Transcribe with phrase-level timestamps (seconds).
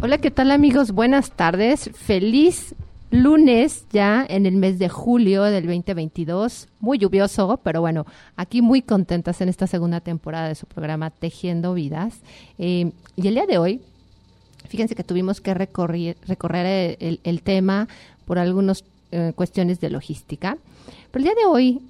[0.00, 0.92] Hola, ¿qué tal amigos?
[0.92, 1.90] Buenas tardes.
[1.92, 2.76] Feliz
[3.10, 6.68] lunes ya en el mes de julio del 2022.
[6.78, 8.06] Muy lluvioso, pero bueno,
[8.36, 12.20] aquí muy contentas en esta segunda temporada de su programa Tejiendo Vidas.
[12.58, 13.80] Eh, y el día de hoy,
[14.68, 17.88] fíjense que tuvimos que recorrer, recorrer el, tema
[18.24, 20.58] por algunas eh, cuestiones de logística.
[21.10, 21.80] Pero el día de hoy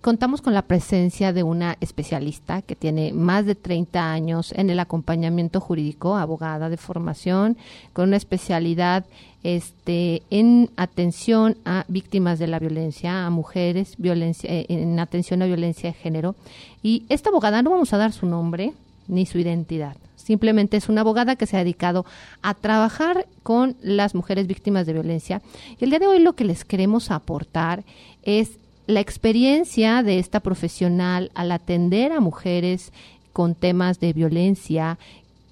[0.00, 4.80] contamos con la presencia de una especialista que tiene más de 30 años en el
[4.80, 7.56] acompañamiento jurídico, abogada de formación,
[7.92, 9.04] con una especialidad
[9.42, 15.46] este, en atención a víctimas de la violencia, a mujeres, violencia, eh, en atención a
[15.46, 16.34] violencia de género.
[16.82, 18.72] Y esta abogada, no vamos a dar su nombre
[19.06, 22.04] ni su identidad, simplemente es una abogada que se ha dedicado
[22.42, 25.40] a trabajar con las mujeres víctimas de violencia.
[25.80, 27.82] Y el día de hoy lo que les queremos aportar
[28.22, 28.58] es
[28.88, 32.90] la experiencia de esta profesional al atender a mujeres
[33.34, 34.98] con temas de violencia,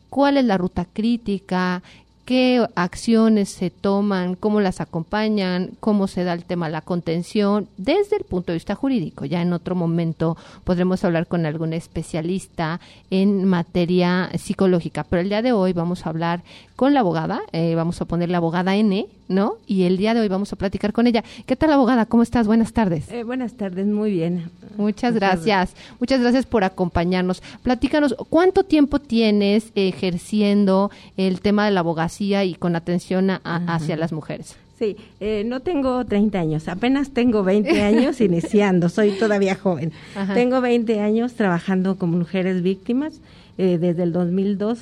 [0.08, 1.82] cuál es la ruta crítica,
[2.26, 7.68] qué acciones se toman, cómo las acompañan, cómo se da el tema de la contención
[7.78, 9.24] desde el punto de vista jurídico.
[9.24, 15.40] Ya en otro momento podremos hablar con algún especialista en materia psicológica, pero el día
[15.40, 16.42] de hoy vamos a hablar
[16.74, 19.54] con la abogada, eh, vamos a poner la abogada N, ¿no?
[19.66, 21.24] Y el día de hoy vamos a platicar con ella.
[21.46, 22.06] ¿Qué tal, abogada?
[22.06, 22.46] ¿Cómo estás?
[22.46, 23.10] Buenas tardes.
[23.10, 24.50] Eh, buenas tardes, muy bien.
[24.76, 25.74] Muchas gracias.
[26.00, 27.42] Muchas gracias por acompañarnos.
[27.62, 32.15] Platícanos, ¿cuánto tiempo tienes ejerciendo el tema de la abogacía?
[32.20, 34.56] Y con atención hacia las mujeres.
[34.78, 39.92] Sí, eh, no tengo 30 años, apenas tengo 20 años iniciando, soy todavía joven.
[40.34, 43.20] Tengo 20 años trabajando con mujeres víctimas.
[43.58, 44.78] Eh, desde el 2002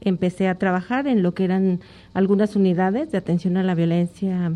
[0.00, 1.78] empecé a trabajar en lo que eran
[2.12, 4.52] algunas unidades de atención a la violencia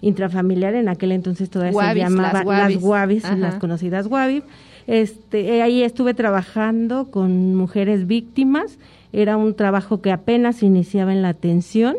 [0.00, 0.74] intrafamiliar.
[0.74, 4.42] En aquel entonces todavía se llamaba las Guavis, las, conocidas Guavis.
[4.86, 8.78] Este, ahí estuve trabajando con mujeres víctimas
[9.12, 11.96] era un trabajo que apenas iniciaba en la atención,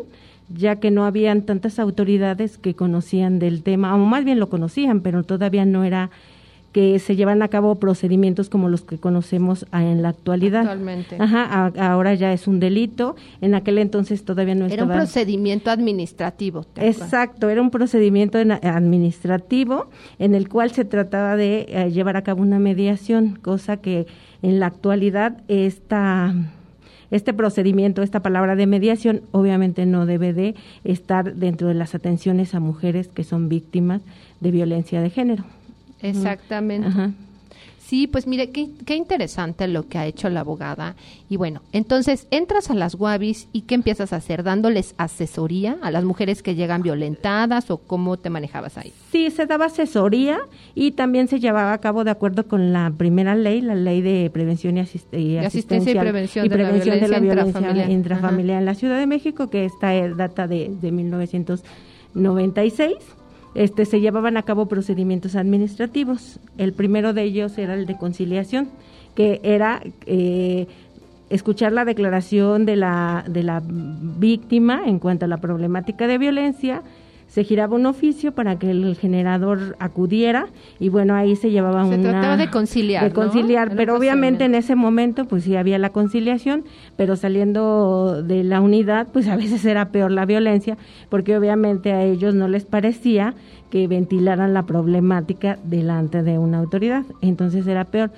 [0.48, 5.00] ya que no habían tantas autoridades que conocían del tema, o más bien lo conocían,
[5.00, 6.10] pero todavía no era
[6.72, 10.62] que se llevan a cabo procedimientos como los que conocemos en la actualidad.
[10.62, 11.16] Actualmente.
[11.18, 13.14] Ajá, ahora ya es un delito.
[13.42, 14.84] En aquel entonces todavía no estaba.
[14.84, 16.64] Era un procedimiento administrativo.
[16.76, 22.40] Exacto, era un procedimiento administrativo en el cual se trataba de eh, llevar a cabo
[22.40, 24.06] una mediación, cosa que
[24.40, 26.34] en la actualidad está
[27.12, 32.54] este procedimiento, esta palabra de mediación, obviamente no debe de estar dentro de las atenciones
[32.54, 34.00] a mujeres que son víctimas
[34.40, 35.44] de violencia de género.
[36.00, 36.88] Exactamente.
[37.92, 40.96] Sí, pues mire, qué, qué, interesante lo que ha hecho la abogada.
[41.28, 44.42] Y bueno, entonces entras a las Guavis y ¿qué empiezas a hacer?
[44.42, 48.94] ¿Dándoles asesoría a las mujeres que llegan violentadas o cómo te manejabas ahí?
[49.10, 50.40] Sí, se daba asesoría
[50.74, 54.30] y también se llevaba a cabo de acuerdo con la primera ley, la ley de
[54.32, 59.66] prevención y, asistencia y prevención, de, la violencia intrafamiliar, en la Ciudad de México, que
[59.66, 62.96] esta data de, de 1996
[63.54, 66.38] este, se llevaban a cabo procedimientos administrativos.
[66.58, 68.68] El primero de ellos era el de conciliación,
[69.14, 70.66] que era eh,
[71.30, 76.82] escuchar la declaración de la, de la víctima en cuanto a la problemática de violencia,
[77.32, 80.48] se giraba un oficio para que el generador acudiera
[80.78, 83.72] y bueno ahí se llevaba se una trataba de conciliar de conciliar.
[83.74, 86.64] Pero obviamente en ese momento pues sí había la conciliación
[86.98, 90.76] pero saliendo de la unidad pues a veces era peor la violencia
[91.08, 93.34] porque obviamente a ellos no les parecía
[93.70, 97.06] que ventilaran la problemática delante de una autoridad.
[97.22, 98.10] Entonces era peor.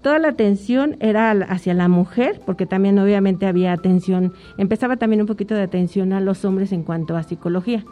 [0.00, 5.26] Toda la atención era hacia la mujer, porque también obviamente había atención, empezaba también un
[5.26, 7.84] poquito de atención a los hombres en cuanto a psicología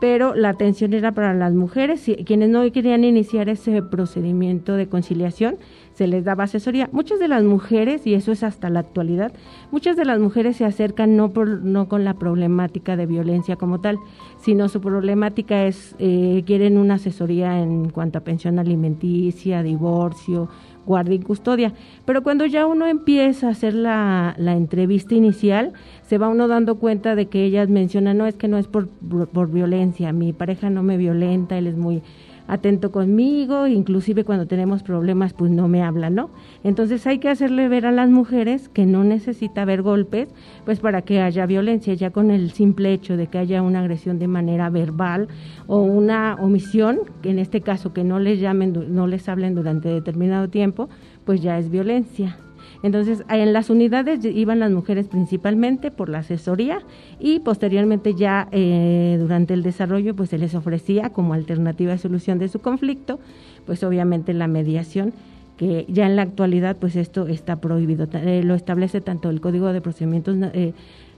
[0.00, 5.56] pero la atención era para las mujeres, quienes no querían iniciar ese procedimiento de conciliación,
[5.94, 6.88] se les daba asesoría.
[6.92, 9.32] Muchas de las mujeres, y eso es hasta la actualidad,
[9.72, 13.80] muchas de las mujeres se acercan no, por, no con la problemática de violencia como
[13.80, 13.98] tal,
[14.40, 20.48] sino su problemática es, eh, quieren una asesoría en cuanto a pensión alimenticia, divorcio,
[20.88, 21.72] guardia y custodia.
[22.04, 26.76] Pero cuando ya uno empieza a hacer la, la entrevista inicial, se va uno dando
[26.76, 30.70] cuenta de que ellas mencionan, no, es que no es por, por, violencia, mi pareja
[30.70, 32.02] no me violenta, él es muy
[32.48, 36.30] atento conmigo, inclusive cuando tenemos problemas pues no me habla, ¿no?
[36.64, 40.28] Entonces hay que hacerle ver a las mujeres que no necesita haber golpes
[40.64, 44.18] pues para que haya violencia, ya con el simple hecho de que haya una agresión
[44.18, 45.28] de manera verbal
[45.66, 49.88] o una omisión, que en este caso que no les llamen, no les hablen durante
[49.88, 50.88] determinado tiempo,
[51.24, 52.38] pues ya es violencia.
[52.82, 56.80] Entonces, en las unidades iban las mujeres principalmente por la asesoría
[57.18, 62.38] y posteriormente ya eh, durante el desarrollo pues se les ofrecía como alternativa de solución
[62.38, 63.18] de su conflicto,
[63.66, 65.12] pues obviamente la mediación
[65.56, 69.72] que ya en la actualidad pues esto está prohibido, eh, lo establece tanto el Código
[69.72, 70.72] de Procedimientos eh,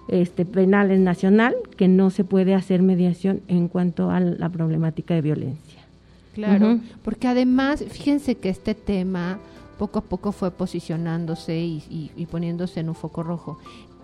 [0.09, 5.21] este, Penales Nacional que no se puede hacer mediación en cuanto a la problemática de
[5.21, 5.81] violencia.
[6.35, 9.39] Claro, porque además, fíjense que este tema
[9.81, 13.59] poco a poco fue posicionándose y, poniéndose en un foco rojo.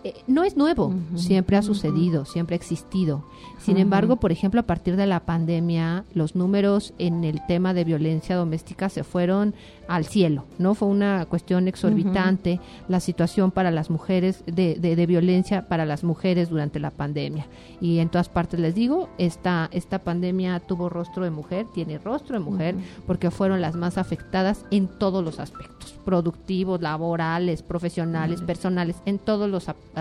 [0.04, 3.24] Eh, no es nuevo, siempre ha sucedido, siempre ha existido.
[3.58, 7.84] Sin embargo, por ejemplo, a partir de la pandemia, los números en el tema de
[7.84, 9.54] violencia doméstica se fueron
[9.88, 10.74] al cielo, ¿no?
[10.74, 16.48] Fue una cuestión exorbitante la situación para las mujeres, de, de, violencia para las mujeres
[16.48, 17.46] durante la pandemia.
[17.80, 22.38] Y en todas partes les digo, esta, esta pandemia tuvo rostro de mujer, tiene rostro
[22.38, 22.74] de mujer,
[23.06, 29.48] porque fueron las más afectadas en todos los aspectos, productivos, laborales, profesionales, personales, en todos
[29.48, 29.95] los aspectos,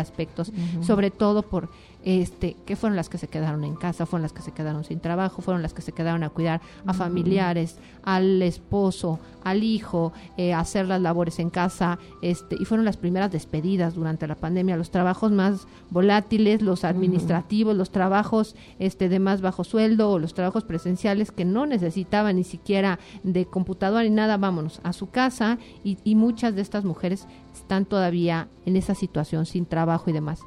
[0.81, 1.69] sobre todo por
[2.05, 4.99] este, que fueron las que se quedaron en casa, fueron las que se quedaron sin
[4.99, 10.53] trabajo, fueron las que se quedaron a cuidar a familiares, al esposo, al hijo, eh,
[10.53, 14.77] a hacer las labores en casa, este, y fueron las primeras despedidas durante la pandemia,
[14.77, 20.35] los trabajos más volátiles, los administrativos, los trabajos este, de más bajo sueldo o los
[20.35, 25.57] trabajos presenciales que no necesitaban ni siquiera de computadora ni nada, vámonos a su casa.
[25.83, 30.41] Y, y muchas de estas mujeres están todavía en esa situación sin trabajo y demás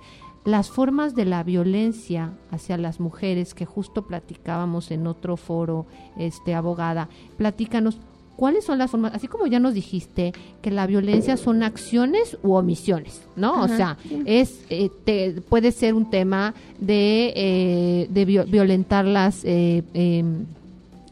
[0.44, 5.87] las formas de la violencia hacia las mujeres que justo platicábamos en otro foro,
[6.17, 7.99] este abogada, platícanos
[8.38, 10.32] cuáles son las formas, así como ya nos dijiste
[10.62, 13.62] que la violencia son acciones u omisiones, ¿no?
[13.62, 20.46] o sea, es eh, puede ser un tema de, eh, de violentarlas eh, em,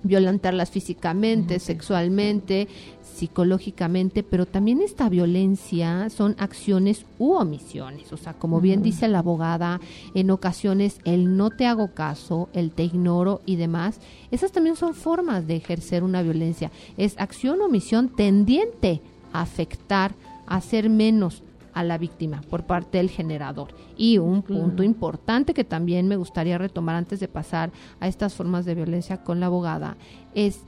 [0.04, 2.68] violentarlas físicamente, sexualmente,
[3.16, 8.12] psicológicamente, pero también esta violencia son acciones u omisiones.
[8.12, 9.80] O sea, como bien dice la abogada,
[10.14, 14.94] en ocasiones el no te hago caso, el te ignoro y demás, esas también son
[14.94, 16.70] formas de ejercer una violencia.
[16.96, 19.00] Es acción o omisión tendiente
[19.32, 20.14] a afectar,
[20.46, 21.42] a hacer menos
[21.72, 23.68] a la víctima por parte del generador.
[23.96, 27.70] Y un punto importante que también me gustaría retomar antes de pasar
[28.00, 29.96] a estas formas de violencia con la abogada
[30.34, 30.60] es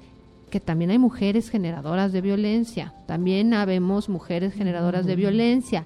[0.48, 5.84] que también hay mujeres generadoras de violencia, también habemos mujeres generadoras de violencia.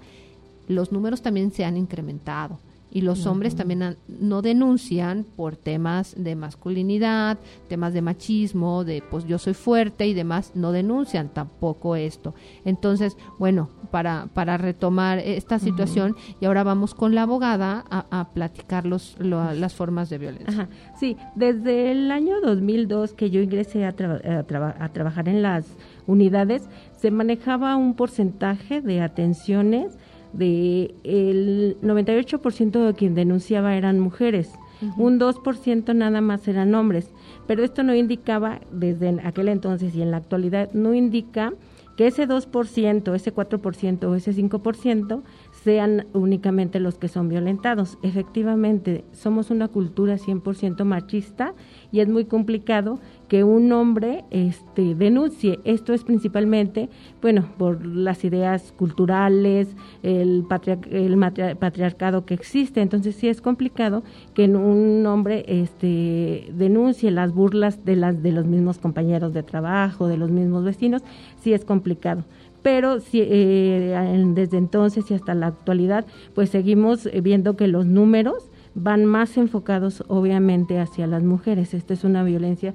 [0.68, 2.58] Los números también se han incrementado
[2.92, 9.24] y los hombres también no denuncian por temas de masculinidad, temas de machismo, de pues
[9.26, 12.34] yo soy fuerte y demás, no denuncian tampoco esto.
[12.66, 18.86] Entonces, bueno, para, para retomar esta situación y ahora vamos con la abogada a, platicar
[18.86, 20.68] los, las formas de violencia.
[20.98, 25.66] Sí, desde el año 2002 que yo ingresé a, a trabajar en las
[26.06, 29.96] unidades, se manejaba un porcentaje de atenciones
[30.32, 34.52] de el 98% de quien denunciaba eran mujeres,
[34.96, 37.10] un 2% nada más eran hombres,
[37.46, 41.52] pero esto no indicaba desde aquel entonces y en la actualidad no indica
[41.96, 45.22] que ese 2%, ese 4% o ese 5%
[45.62, 47.98] sean únicamente los que son violentados.
[48.02, 51.54] Efectivamente, somos una cultura 100% machista
[51.90, 52.98] y es muy complicado
[53.32, 55.58] que un hombre este, denuncie.
[55.64, 56.90] Esto es principalmente,
[57.22, 60.44] bueno, por las ideas culturales, el,
[60.90, 62.82] el patriarcado que existe.
[62.82, 64.02] Entonces sí es complicado
[64.34, 70.08] que un hombre este, denuncie las burlas de, las, de los mismos compañeros de trabajo,
[70.08, 71.00] de los mismos vecinos.
[71.40, 72.24] Sí es complicado
[72.60, 79.04] pero eh, desde entonces y hasta la actualidad, pues seguimos viendo que los números van
[79.04, 81.74] más enfocados obviamente hacia las mujeres.
[81.74, 82.72] Esta es una violencia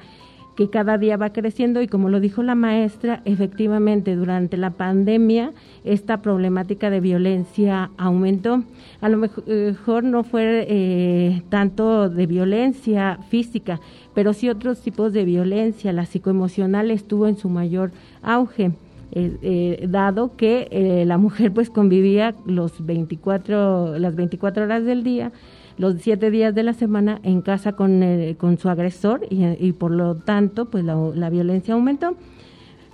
[0.58, 5.54] que cada día va creciendo y como lo dijo la maestra, efectivamente durante la pandemia
[5.86, 8.64] esta problemática de violencia aumentó.
[9.00, 13.80] A lo mejor no fue eh, tanto de violencia física,
[14.16, 15.94] pero sí otros tipos de violencia.
[15.94, 17.92] La psicoemocional estuvo en su mayor
[18.24, 18.72] auge.
[19.12, 25.32] Eh, eh, dado que la mujer pues convivía los 24, las 24 horas del día,
[25.78, 28.04] los 7 días de la semana en casa con,
[28.38, 32.16] con su agresor y, por lo tanto pues la, violencia aumentó.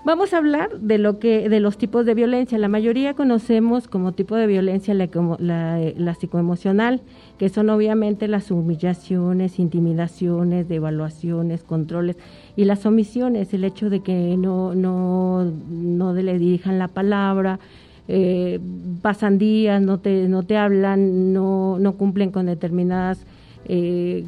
[0.05, 2.57] Vamos a hablar de lo que de los tipos de violencia.
[2.57, 5.07] La mayoría conocemos como tipo de violencia la,
[5.39, 7.01] la, la psicoemocional,
[7.37, 12.17] que son obviamente las humillaciones, intimidaciones, devaluaciones, controles
[12.57, 17.59] y las omisiones, el hecho de que no no no le dirijan la palabra,
[18.07, 18.60] eh,
[19.01, 23.25] pasan días, no te no te hablan, no no cumplen con determinadas
[23.65, 24.25] eh,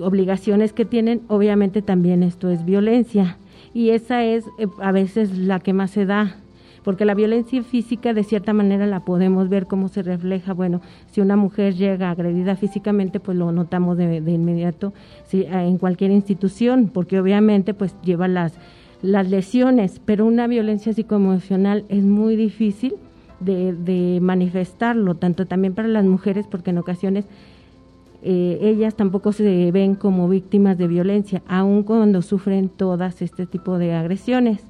[0.00, 1.20] obligaciones que tienen.
[1.28, 3.36] Obviamente también esto es violencia
[3.74, 6.36] y esa es eh, a veces la que más se da
[6.84, 10.80] porque la violencia física de cierta manera la podemos ver cómo se refleja, bueno,
[11.12, 14.92] si una mujer llega agredida físicamente, pues lo notamos de, inmediato
[15.28, 18.54] si, en cualquier institución, porque obviamente pues lleva las,
[19.00, 22.94] las lesiones, pero una violencia psicoemocional es muy difícil
[23.44, 27.24] de, de manifestarlo, tanto también para las mujeres, porque en ocasiones
[28.22, 33.78] eh, ellas tampoco se ven como víctimas de violencia, aun cuando sufren todas este tipo
[33.78, 34.64] de agresiones.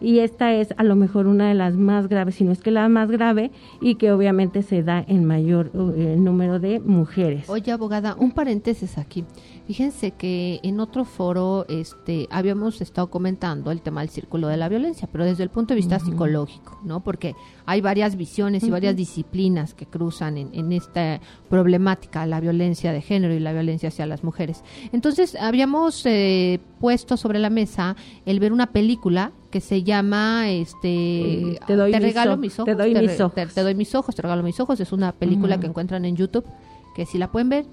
[0.00, 2.70] Y esta es a lo mejor una de las más graves, si no es que
[2.70, 3.50] la más grave,
[3.80, 7.48] y que obviamente se da en mayor eh, número de mujeres.
[7.48, 9.24] Oye, abogada, un paréntesis aquí.
[9.66, 14.68] Fíjense que en otro foro este, habíamos estado comentando el tema del círculo de la
[14.70, 17.00] violencia, pero desde el punto de vista psicológico, ¿no?
[17.00, 17.34] Porque
[17.66, 23.34] hay varias visiones y varias disciplinas que cruzan en, esta problemática, la violencia de género
[23.34, 24.64] y la violencia hacia las mujeres.
[24.92, 31.58] Entonces, habíamos eh, puesto sobre la mesa el ver una película que se llama este
[31.66, 33.54] te, doy regalo mis ojos, te doy mis ojos.
[33.54, 36.44] Te, doy mis ojos, te regalo mis ojos, es una película que encuentran en YouTube
[36.94, 37.66] que si la pueden ver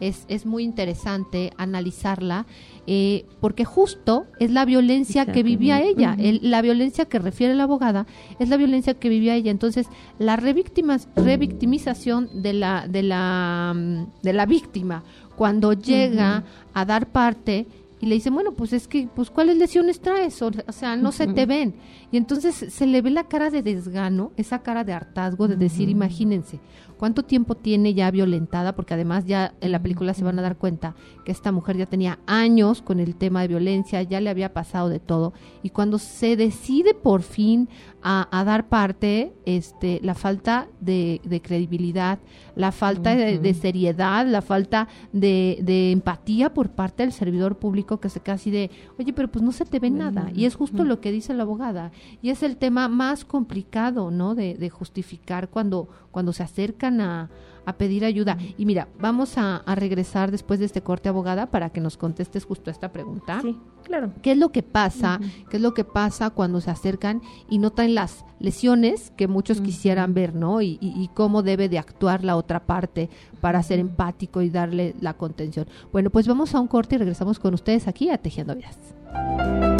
[0.00, 2.46] es, es muy interesante analizarla
[2.86, 8.06] eh, porque justo es la violencia que vivía ella, la violencia que refiere la abogada
[8.38, 9.50] es la violencia que vivía ella.
[9.50, 9.86] Entonces,
[10.18, 15.02] la revictimización de la, de la, mm, de la víctima
[15.36, 16.44] cuando llega
[16.74, 17.66] a dar parte
[18.00, 20.40] y le dice, bueno, pues es que, pues ¿cuáles lesiones traes?
[20.40, 21.74] O, sea, no se te ven.
[22.10, 25.90] Y entonces se le ve la cara de desgano, esa cara de hartazgo de decir,
[25.90, 26.60] imagínense,
[27.00, 30.58] cuánto tiempo tiene ya violentada, porque además ya en la película se van a dar
[30.58, 34.52] cuenta que esta mujer ya tenía años con el tema de violencia, ya le había
[34.52, 37.70] pasado de todo, y cuando se decide por fin
[38.02, 42.18] a, dar parte, este, la falta de, credibilidad,
[42.54, 48.20] la falta de, seriedad, la falta de, empatía por parte del servidor público que se
[48.20, 51.12] casi de, oye, pero pues no se te ve nada, y es justo lo que
[51.12, 54.34] dice la abogada, y es el tema más complicado, ¿no?
[54.34, 57.30] De, justificar cuando, cuando se acercan a,
[57.78, 58.36] pedir ayuda.
[58.58, 62.68] Y mira, vamos a, regresar después de este corte, abogada, para que nos contestes justo
[62.68, 63.38] esta pregunta.
[63.42, 64.12] Sí, claro.
[64.22, 65.20] ¿Qué es lo que pasa?
[65.48, 70.14] ¿Qué es lo que pasa cuando se acercan y notan las lesiones que muchos quisieran
[70.14, 70.62] ver, ¿no?
[70.62, 73.08] Y, y, cómo debe de actuar la otra parte
[73.40, 75.68] para ser empático y darle la contención.
[75.92, 79.79] Bueno, pues vamos a un corte y regresamos con ustedes aquí a Tejiendo Vidas.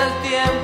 [0.00, 0.59] Del tiempo.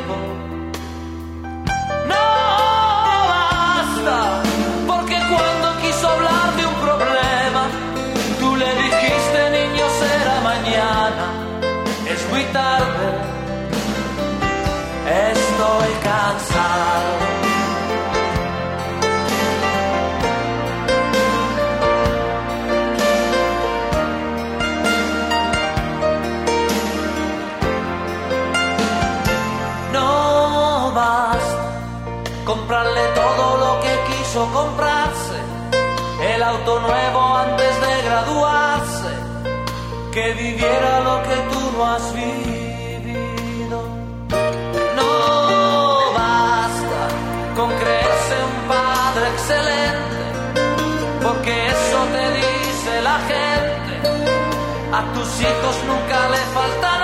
[55.16, 56.95] Tus hijos nunca le falta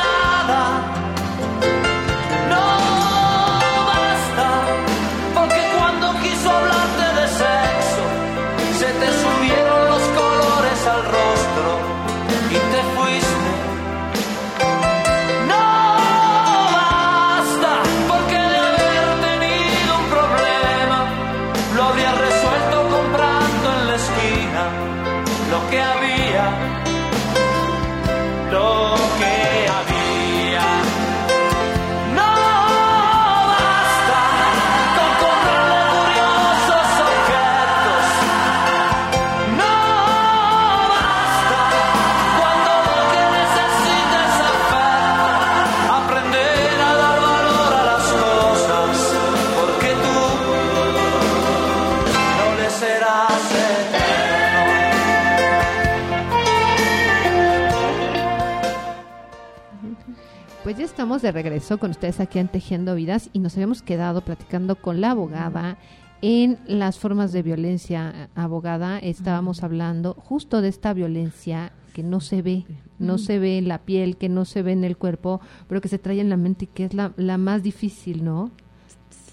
[61.02, 65.00] estamos de regreso con ustedes aquí en Tejiendo Vidas y nos habíamos quedado platicando con
[65.00, 65.76] la abogada
[66.21, 69.00] en las formas de violencia abogada.
[69.00, 72.66] Estábamos hablando justo de esta violencia que no se ve,
[73.00, 75.88] no se ve en la piel, que no se ve en el cuerpo, pero que
[75.88, 78.52] se trae en la mente y que es la, la más difícil, ¿no?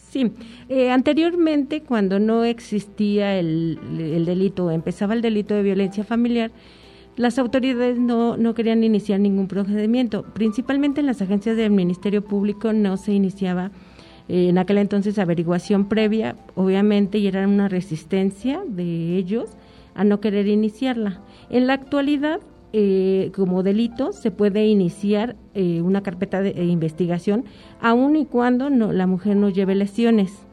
[0.09, 0.33] Sí,
[0.69, 6.49] eh, anteriormente cuando no existía el, el delito, empezaba el delito de violencia familiar,
[7.19, 10.23] las autoridades no, no querían iniciar ningún procedimiento.
[10.23, 13.71] Principalmente en las agencias del Ministerio Público no se iniciaba
[14.29, 19.49] eh, en aquel entonces averiguación previa, obviamente, y era una resistencia de ellos
[19.95, 21.19] a no querer iniciarla.
[21.49, 22.39] En la actualidad,
[22.71, 27.43] eh, como delito, se puede iniciar eh, una carpeta de investigación,
[27.81, 30.45] aun y cuando no, la mujer no lleve lesiones.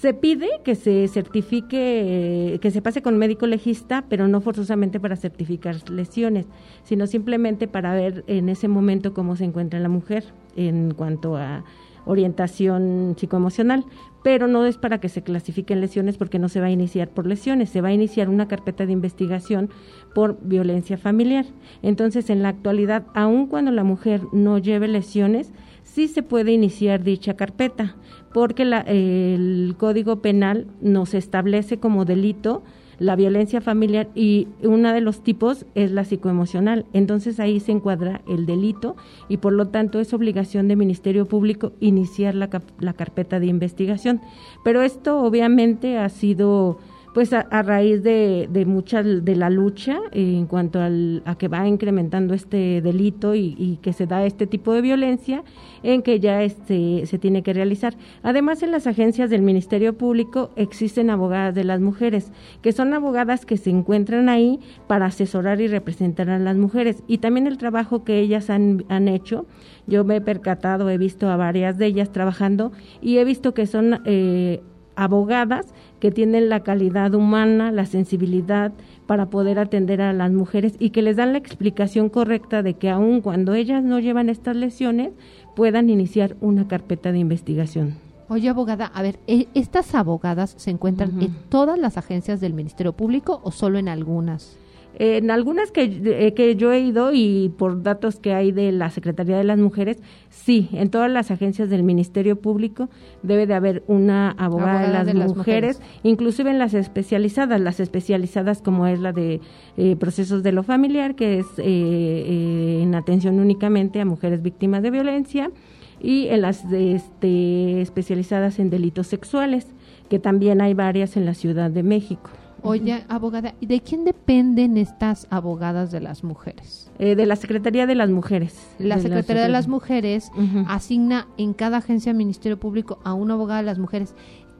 [0.00, 5.16] Se pide que se certifique, que se pase con médico legista, pero no forzosamente para
[5.16, 6.46] certificar lesiones,
[6.84, 10.22] sino simplemente para ver en ese momento cómo se encuentra la mujer
[10.54, 11.64] en cuanto a
[12.04, 13.84] orientación psicoemocional,
[14.22, 17.26] pero no es para que se clasifiquen lesiones porque no se va a iniciar por
[17.26, 19.68] lesiones, se va a iniciar una carpeta de investigación
[20.14, 21.44] por violencia familiar.
[21.82, 25.52] Entonces, en la actualidad, aun cuando la mujer no lleve lesiones,
[25.82, 27.96] sí se puede iniciar dicha carpeta
[28.32, 32.62] porque el Código Penal nos establece como delito
[32.98, 36.84] la violencia familiar y uno de los tipos es la psicoemocional.
[36.92, 38.96] Entonces ahí se encuadra el delito
[39.28, 44.20] y por lo tanto es obligación del Ministerio Público iniciar la, la carpeta de investigación.
[44.64, 46.78] Pero esto obviamente ha sido
[47.18, 51.66] pues a, raíz de, de, mucha de la lucha en cuanto al, a que va
[51.66, 55.42] incrementando este delito y, que se da este tipo de violencia
[55.82, 57.96] en que ya este, se tiene que realizar.
[58.22, 62.30] Además, en las agencias del Ministerio Público existen abogadas de las mujeres,
[62.62, 67.02] que son abogadas que se encuentran ahí para asesorar y representar a las mujeres.
[67.08, 69.44] Y también el trabajo que ellas han, han hecho,
[69.88, 72.70] yo me he percatado, he visto a varias de ellas trabajando
[73.02, 74.62] y he visto que son eh,
[74.98, 78.72] abogadas que tienen la calidad humana, la sensibilidad
[79.06, 82.90] para poder atender a las mujeres y que les dan la explicación correcta de que
[82.90, 85.12] aun cuando ellas no llevan estas lesiones,
[85.56, 87.96] puedan iniciar una carpeta de investigación.
[88.28, 92.92] Oye, abogada, a ver, ¿e-, ¿estas abogadas se encuentran en todas las agencias del Ministerio
[92.92, 94.58] Público o solo en algunas?
[95.00, 98.90] En algunas que, eh, que yo he ido y por datos que hay de la
[98.90, 102.88] Secretaría de las Mujeres, sí, en todas las agencias del Ministerio Público
[103.22, 108.88] debe de haber una abogada, de, las, mujeres, inclusive en las especializadas, las especializadas como
[108.88, 109.40] es la de
[109.76, 114.90] eh, procesos de lo familiar, que es eh, en atención únicamente a mujeres víctimas de
[114.90, 115.52] violencia,
[116.00, 119.68] y en las este, especializadas en delitos sexuales,
[120.08, 122.30] que también hay varias en la Ciudad de México.
[122.62, 126.90] Oye, abogada, ¿y de quién dependen estas abogadas de las mujeres?
[126.98, 128.58] Eh, de la Secretaría de las Mujeres.
[128.78, 130.30] La Secretaría de las Mujeres
[130.66, 134.14] asigna en cada agencia del Ministerio Público a una abogada de las mujeres.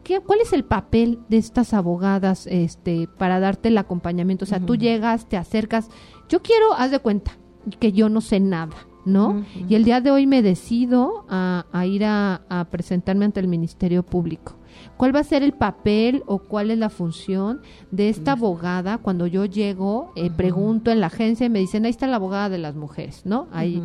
[0.05, 4.45] ¿Qué, ¿Cuál es el papel de estas abogadas este, para darte el acompañamiento?
[4.45, 5.91] O sea, tú llegas, te acercas.
[6.29, 7.33] Yo quiero, haz de cuenta,
[7.79, 8.75] que yo no sé nada.
[9.09, 9.45] ¿no?
[9.69, 14.58] Y el día de hoy me decido a, ir a, presentarme ante el Ministerio Público.
[14.97, 17.61] ¿Cuál va a ser el papel o cuál es la función
[17.91, 21.91] de esta abogada cuando yo llego, eh, pregunto en la agencia y me dicen, ahí
[21.91, 23.49] está la abogada de las mujeres, ¿no?
[23.53, 23.83] Ahí.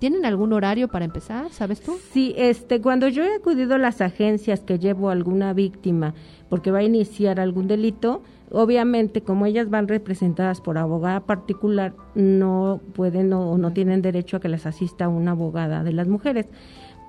[0.00, 1.98] ¿Tienen algún horario para empezar, sabes tú?
[2.12, 6.14] Sí, este, cuando yo he acudido a las agencias que llevo a alguna víctima
[6.48, 12.80] porque va a iniciar algún delito, obviamente como ellas van representadas por abogada particular, no
[12.94, 16.46] pueden o no, tienen derecho a que les asista una abogada de las mujeres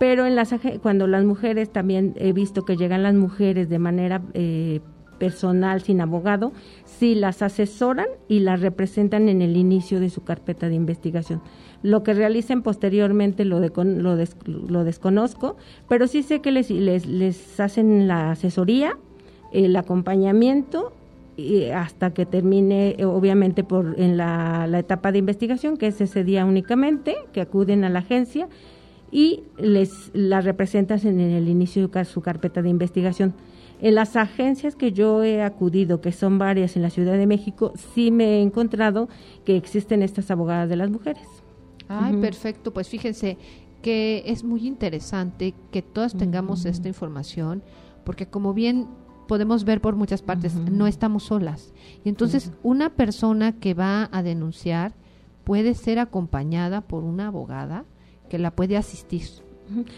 [0.01, 4.23] pero en las cuando las mujeres también he visto que llegan las mujeres de manera
[4.33, 4.79] eh,
[5.19, 6.53] personal sin abogado,
[6.85, 11.39] sí las asesoran y las representan en el inicio de su carpeta de investigación.
[11.83, 17.59] Lo que realicen posteriormente lo, lo, lo desconozco, pero sí sé que les, les, les
[17.59, 18.97] hacen la asesoría,
[19.53, 20.93] el acompañamiento
[21.37, 26.23] y hasta que termine, obviamente, por en la, la etapa de investigación, que es ese
[26.23, 28.47] día únicamente, que acuden a la agencia
[29.11, 33.33] y les la representas en el inicio de su carpeta de investigación.
[33.81, 37.73] En las agencias que yo he acudido, que son varias en la Ciudad de México,
[37.93, 39.09] sí me he encontrado
[39.43, 41.27] que existen estas abogadas de las mujeres.
[41.87, 42.71] Ay, perfecto.
[42.71, 43.37] Pues fíjense
[43.81, 47.63] que es muy interesante que todas tengamos esta información,
[48.05, 48.87] porque como bien
[49.27, 51.73] podemos ver por muchas partes, no estamos solas.
[52.05, 54.93] Y entonces una persona que va a denunciar
[55.43, 57.85] puede ser acompañada por una abogada
[58.31, 59.23] que la puede asistir.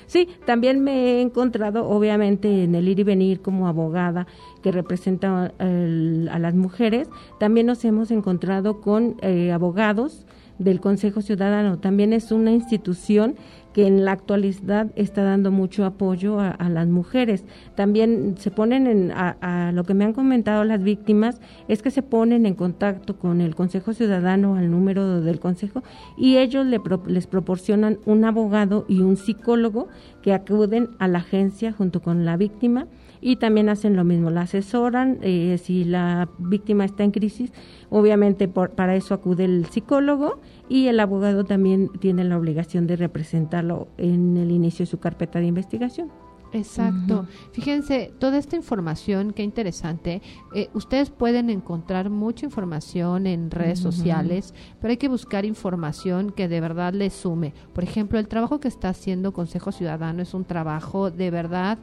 [0.08, 4.26] Sí, también me he encontrado, obviamente, en el ir y venir como abogada
[4.63, 7.10] que representa a las mujeres.
[7.39, 10.26] También nos hemos encontrado con eh, abogados
[10.60, 11.80] del Consejo Ciudadano.
[11.80, 13.36] También es una institución
[13.74, 17.44] que en la actualidad está dando mucho apoyo a, las mujeres.
[17.76, 22.04] También se ponen en, a, lo que me han comentado las víctimas, es que se
[22.04, 25.84] ponen en contacto con el Consejo Ciudadano al número del Consejo
[26.18, 29.88] y ellos le les proporcionan un abogado y un psicólogo
[30.22, 32.86] que acuden a la agencia junto con la víctima
[33.26, 37.54] y también hacen lo mismo, la asesoran eh, si la víctima está en crisis,
[37.90, 43.88] obviamente para eso acude el psicólogo y el abogado también tiene la obligación de representarlo
[43.98, 46.12] en el inicio de su carpeta de investigación.
[46.54, 47.28] Exacto.
[47.52, 50.22] Fíjense, toda esta información, qué interesante.
[50.54, 56.48] Eh, ustedes pueden encontrar mucha información en redes sociales, pero hay que buscar información que
[56.48, 57.54] de verdad les sume.
[57.74, 61.80] Por ejemplo, el trabajo que está haciendo Consejo Ciudadano es un trabajo de verdad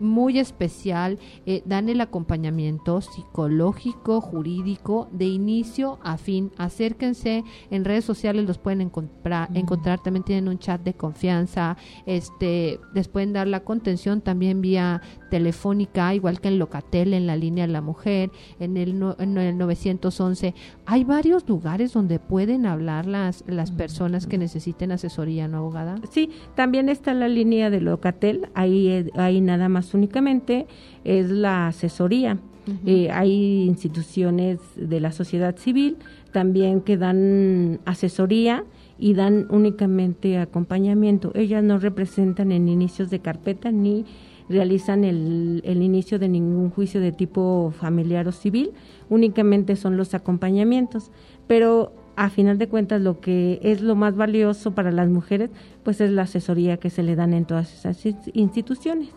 [0.00, 1.18] muy especial.
[1.46, 6.50] Eh, dan el acompañamiento psicológico, jurídico, de inicio a fin.
[6.56, 9.48] Acérquense en redes sociales, los pueden encontrar.
[9.54, 11.76] encontrar también tienen un chat de confianza.
[12.06, 17.36] Este, les pueden dar la contención también vía telefónica, igual que en Locatel, en la
[17.36, 20.54] línea de la mujer, en el, en el 911.
[20.86, 25.96] Hay varios lugares donde pueden hablar las, las personas que necesiten asesoría, ¿no, abogada?
[26.10, 30.66] Sí, también está la línea de Locatel, ahí, ahí nada más únicamente
[31.04, 32.38] es la asesoría.
[32.86, 35.98] Eh, hay instituciones de la sociedad civil
[36.34, 38.64] también que dan asesoría
[38.98, 41.30] y dan únicamente acompañamiento.
[41.36, 44.04] Ellas no representan en inicios de carpeta ni
[44.48, 48.72] realizan el, el, inicio de ningún juicio de tipo familiar o civil,
[49.08, 51.12] únicamente son los acompañamientos.
[51.46, 55.50] Pero a final de cuentas lo que es lo más valioso para las mujeres,
[55.84, 59.10] pues es la asesoría que se le dan en todas esas instituciones.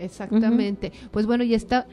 [0.00, 0.92] Exactamente.
[1.10, 1.86] Pues bueno, y está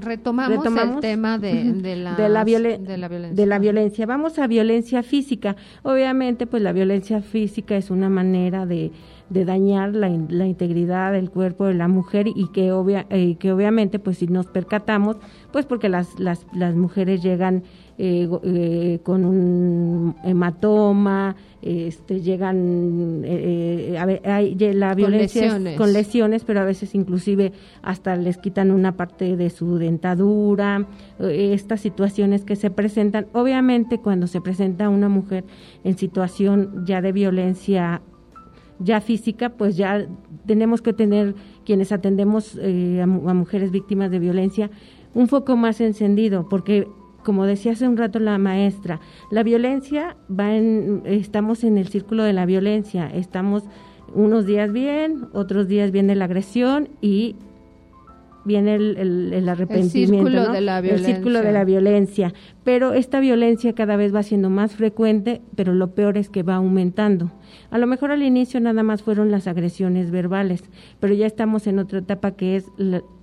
[0.00, 2.86] retomamos, el tema de, de, la, de, la violencia.
[2.86, 4.06] de la violencia.
[4.06, 5.56] Vamos a violencia física.
[5.82, 8.92] Obviamente, pues la violencia física es una manera de,
[9.30, 13.52] de dañar la, la, integridad del cuerpo de la mujer y que, obvia, eh, que
[13.52, 15.16] obviamente, pues si nos percatamos,
[15.52, 17.62] pues porque las, las, las mujeres llegan
[17.96, 26.42] eh, eh, con un hematoma, este, llegan eh, a ver, hay, la violencia con lesiones.
[26.42, 27.52] pero a veces inclusive
[27.82, 30.88] hasta les quitan una parte de su dentadura,
[31.20, 35.44] estas situaciones que se presentan, obviamente cuando se presenta una mujer
[35.84, 38.02] en situación ya de violencia
[38.80, 40.08] ya física, pues ya
[40.46, 44.70] tenemos que tener quienes atendemos a mujeres víctimas de violencia
[45.14, 46.88] un foco más encendido, porque
[47.24, 52.22] como decía hace un rato la maestra, la violencia va en, estamos en el círculo
[52.22, 53.64] de la violencia, estamos
[54.14, 57.34] unos días bien, otros días viene la agresión y
[58.44, 61.08] viene el, el, arrepentimiento, el círculo, de la violencia.
[61.08, 62.34] el círculo de la violencia.
[62.62, 66.56] Pero esta violencia cada vez va siendo más frecuente, pero lo peor es que va
[66.56, 67.32] aumentando.
[67.70, 70.62] A lo mejor al inicio nada más fueron las agresiones verbales,
[71.00, 72.66] pero ya estamos en otra etapa que es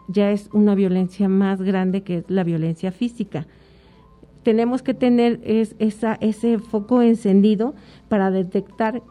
[0.08, 3.48] ya es una violencia más grande que es la violencia física
[4.44, 7.74] tenemos que tener es, esa, ese foco encendido
[8.10, 9.02] para detectar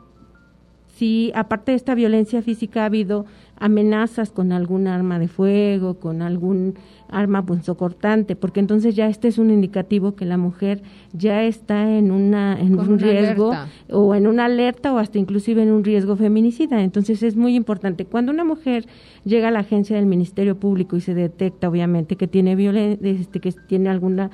[1.00, 3.24] si aparte de esta violencia física ha habido
[3.56, 6.74] amenazas con algún arma de fuego, con algún
[7.08, 10.82] arma punzocortante, porque entonces ya este es un indicativo que la mujer
[11.14, 13.52] ya está en una en un riesgo
[13.90, 16.82] o en una alerta o hasta inclusive en un riesgo feminicida.
[16.82, 18.86] Entonces es muy importante cuando una mujer
[19.24, 23.40] llega a la agencia del Ministerio Público y se detecta obviamente que tiene violencia, este,
[23.40, 24.30] que tiene alguna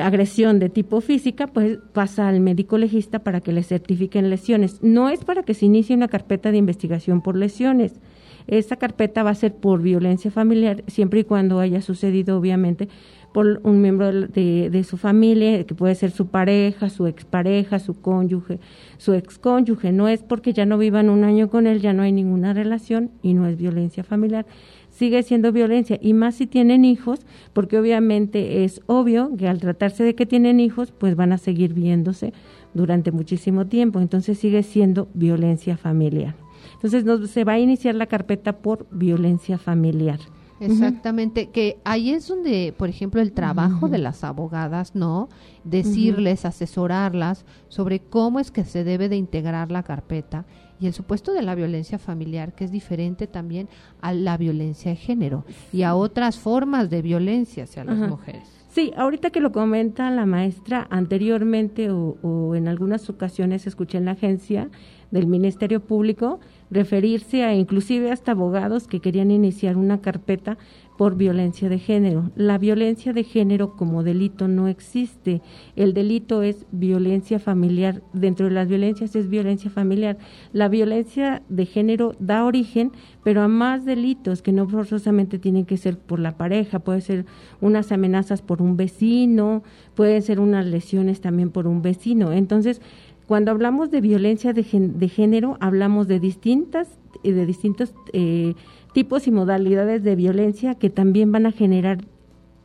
[0.00, 4.82] agresión de tipo física, pues pasa al médico legista para que le certifiquen lesiones.
[4.82, 8.00] No es para que se inicie una carpeta de investigación por lesiones.
[8.46, 12.88] Esta carpeta va a ser por violencia familiar, siempre y cuando haya sucedido, obviamente,
[13.32, 18.00] por un miembro de, de, su familia, que puede ser su pareja, su expareja, su
[18.00, 18.60] cónyuge,
[18.98, 19.92] su excónyuge.
[19.92, 23.10] No es porque ya no vivan un año con él, ya no hay ninguna relación
[23.22, 24.46] y no es violencia familiar
[24.94, 27.20] sigue siendo violencia y más si tienen hijos,
[27.52, 31.74] porque obviamente es obvio que al tratarse de que tienen hijos, pues van a seguir
[31.74, 32.32] viéndose
[32.74, 36.36] durante muchísimo tiempo, entonces sigue siendo violencia familiar.
[36.74, 40.20] Entonces se va a iniciar la carpeta por violencia familiar.
[40.60, 45.28] Exactamente, que ahí es donde, por ejemplo, el trabajo de las abogadas, ¿no?
[45.64, 50.46] Decirles, asesorarlas sobre cómo es que se debe de integrar la carpeta
[50.80, 53.68] y el supuesto de la violencia familiar, que es diferente también
[54.00, 58.54] a la violencia de género y a otras formas de violencia hacia las mujeres.
[58.74, 64.12] Sí, ahorita que lo comenta la maestra, anteriormente o, en algunas ocasiones escuché en la
[64.12, 64.68] agencia
[65.12, 66.40] del Ministerio Público,
[66.72, 70.58] referirse a inclusive hasta abogados que querían iniciar una carpeta
[70.96, 72.30] por violencia de género.
[72.36, 75.42] La violencia de género como delito no existe.
[75.74, 78.02] El delito es violencia familiar.
[78.12, 80.18] Dentro de las violencias es violencia familiar.
[80.52, 82.92] La violencia de género da origen,
[83.24, 86.78] pero a más delitos que no forzosamente tienen que ser por la pareja.
[86.78, 87.26] Puede ser
[87.60, 92.32] unas amenazas por un vecino, pueden ser unas lesiones también por un vecino.
[92.32, 92.80] Entonces,
[93.26, 98.54] cuando hablamos de violencia de, género, hablamos de distintas, de distintos eh,
[98.94, 101.98] tipos y modalidades de violencia que también van a generar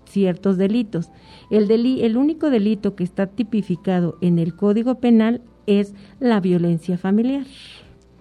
[0.06, 1.10] ciertos delitos.
[1.50, 7.46] El, el único delito que está tipificado en el Código Penal es la violencia familiar.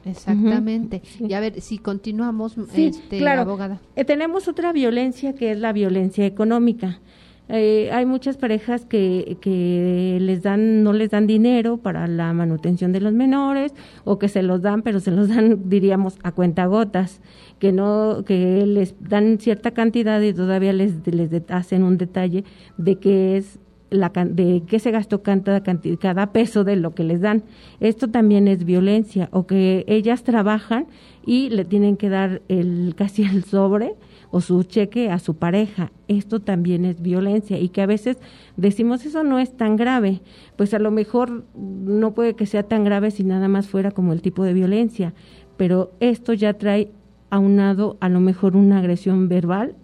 [0.04, 1.02] Exactamente.
[1.20, 3.42] Y a ver, si continuamos, este, claro.
[3.42, 3.80] abogada.
[3.94, 7.00] Eh, tenemos otra violencia que es la violencia económica.
[7.48, 12.92] Eh, hay muchas parejas que, que les dan, no les dan dinero para la manutención
[12.92, 13.72] de los menores
[14.04, 17.20] o que se los dan, pero se los dan, diríamos, a cuentagotas,
[17.58, 22.44] que no, que les dan cierta cantidad y todavía les, les hacen un detalle
[22.76, 23.58] de qué es
[23.90, 27.42] la, de qué se gastó cada, cada peso de lo que les dan.
[27.80, 30.86] Esto también es violencia o que ellas trabajan
[31.24, 33.94] y le tienen que dar el casi el sobre
[34.30, 35.90] o su cheque a su pareja.
[36.06, 38.18] Esto también es violencia y que a veces
[38.56, 40.20] decimos eso no es tan grave,
[40.56, 44.12] pues a lo mejor no puede que sea tan grave si nada más fuera como
[44.12, 45.14] el tipo de violencia,
[45.56, 46.90] pero esto ya trae
[47.30, 49.74] aunado a lo mejor una agresión verbal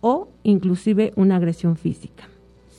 [0.00, 2.28] o inclusive una agresión física.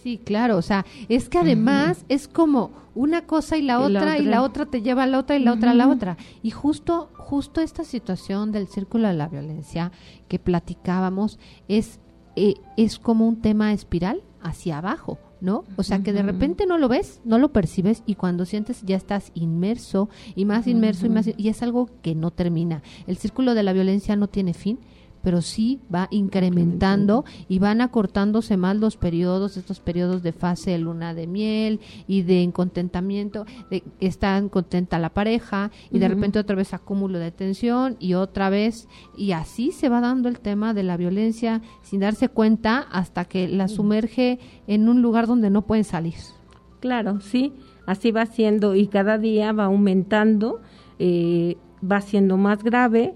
[0.09, 4.25] Sí, claro, o sea, es que además es como una cosa y la, otra, y
[4.25, 6.17] la otra te lleva a la otra y la otra a la otra.
[6.41, 9.91] Y justo, justo esta situación del círculo de la violencia
[10.27, 11.99] que platicábamos es,
[12.35, 15.19] eh, es como un tema espiral hacia abajo.
[15.41, 15.63] ¿no?
[15.75, 18.97] O sea, que de repente no lo ves, no lo percibes y cuando sientes ya
[18.97, 22.81] estás inmerso y más inmerso y más y es algo que no termina.
[23.05, 24.79] El círculo de la violencia no tiene fin
[25.23, 30.79] pero sí va incrementando y van acortándose más los periodos, estos periodos de fase de
[30.79, 36.55] luna de miel y de incontentamiento, de está contenta la pareja y de repente otra
[36.55, 40.84] vez acúmulo de tensión y otra vez y así se va dando el tema de
[40.84, 45.84] la violencia sin darse cuenta hasta que la sumerge en un lugar donde no pueden
[45.84, 46.15] salir.
[46.79, 47.53] Claro, sí,
[47.86, 50.62] así va siendo y cada día va aumentando,
[50.97, 53.15] eh, va siendo más grave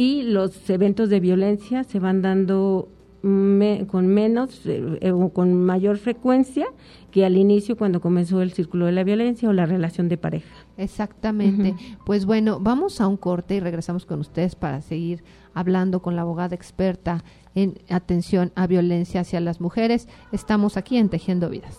[0.00, 2.88] y los eventos de violencia se van dando
[3.20, 6.68] con menos eh, eh, o con mayor frecuencia
[7.10, 10.54] que al inicio cuando comenzó el círculo de la violencia o la relación de pareja.
[10.78, 11.74] Exactamente.
[12.06, 16.22] Pues bueno, vamos a un corte y regresamos con ustedes para seguir hablando con la
[16.22, 17.22] abogada experta
[17.54, 20.08] en atención a violencia hacia las mujeres.
[20.32, 21.78] Estamos aquí en Tejiendo Vidas.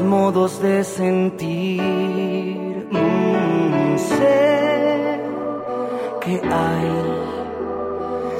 [0.00, 2.88] modos de sentir.
[2.90, 5.20] Mm, sé
[6.20, 6.90] que hay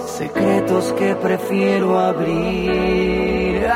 [0.07, 3.67] secretos que prefiero abrir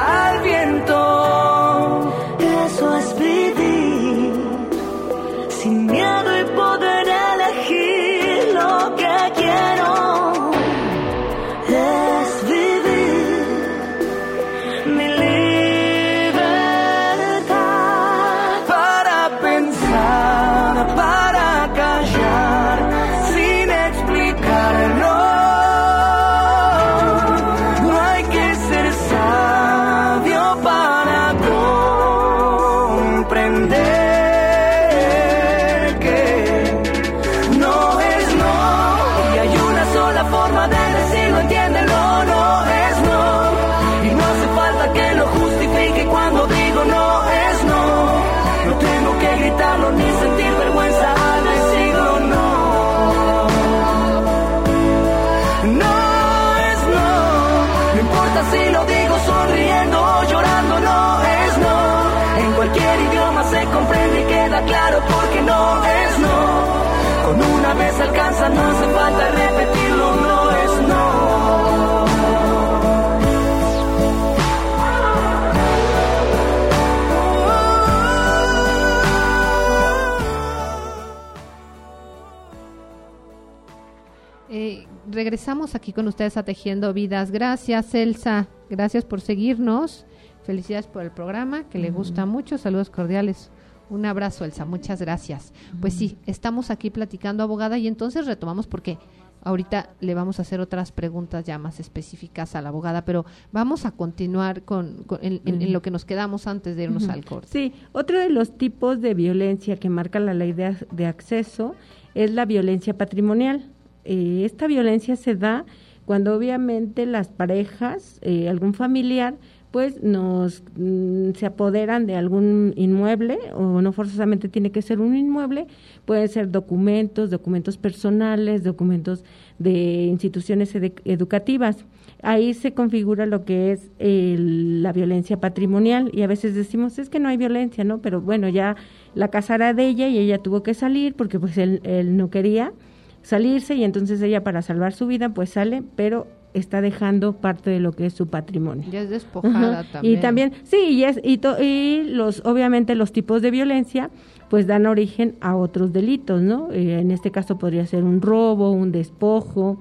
[85.37, 87.31] regresamos aquí con ustedes a Tejiendo Vidas.
[87.31, 88.49] Gracias, Elsa.
[88.69, 90.05] Gracias por seguirnos.
[90.45, 92.59] Felicidades por el programa, que le gusta mucho.
[92.59, 93.51] Saludos cordiales.
[93.89, 94.67] Un abrazo, Elsa.
[94.67, 95.55] Muchas gracias.
[95.81, 98.99] Pues sí, estamos aquí platicando, abogada, y entonces retomamos porque
[99.43, 103.87] ahorita le vamos a hacer otras preguntas ya más específicas a la abogada, pero vamos
[103.87, 107.25] a continuar con, con- en, en- en lo que nos quedamos antes de irnos al
[107.25, 107.49] corte.
[107.51, 111.75] Sí, otro de los tipos de violencia que marca la ley de, de acceso
[112.15, 113.72] es la violencia patrimonial.
[114.05, 115.65] Eh, esta violencia se da
[116.05, 119.35] cuando obviamente las parejas, eh, algún familiar,
[119.71, 125.17] pues nos mm, se apoderan de algún inmueble o no forzosamente tiene que ser un
[125.17, 125.67] inmueble,
[126.05, 129.25] pueden ser documentos, documentos personales, documentos
[129.59, 131.87] de instituciones educativas.
[132.21, 137.19] Ahí se configura lo que es la violencia patrimonial y a veces decimos es que
[137.19, 138.01] no hay violencia, ¿no?
[138.03, 138.77] Pero bueno, ya
[139.15, 142.29] la casa era de ella y ella tuvo que salir porque pues él, él no
[142.31, 142.73] quería
[143.23, 147.81] salirse y entonces ella para salvar su vida pues sale, pero está dejando parte de
[147.81, 148.85] lo que es su patrimonio.
[148.91, 149.93] Ya es despojada Ajá.
[149.93, 150.19] también.
[150.19, 154.11] Y también, sí, y, es, y, to- y los, obviamente los tipos de violencia
[154.51, 156.71] pues dan origen a otros delitos, ¿no?
[156.73, 159.79] Eh, en este caso podría ser un robo, un despojo.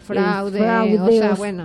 [0.00, 1.64] Fraude, eh, o sea, bueno.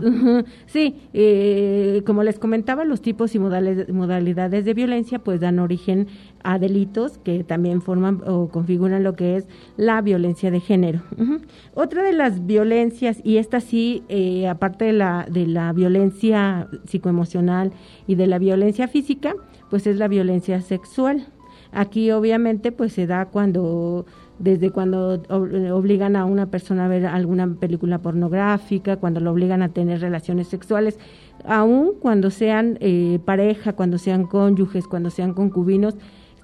[0.67, 6.07] Sí, eh, como les comentaba, los tipos y modales- modalidades de violencia pues dan origen
[6.43, 11.01] a delitos que también forman o configuran lo que es la violencia de género.
[11.73, 17.71] Otra de las violencias, y esta sí, eh, aparte de la, de la violencia psicoemocional
[18.07, 19.33] y de la violencia física,
[19.69, 21.27] pues es la violencia sexual.
[21.71, 24.05] Aquí obviamente pues se da cuando
[24.39, 29.61] desde cuando ob- obligan a una persona a ver alguna película pornográfica, cuando lo obligan
[29.61, 30.99] a tener relaciones sexuales,
[31.45, 35.95] aun cuando sean eh, pareja, cuando sean cónyuges, cuando sean concubinos,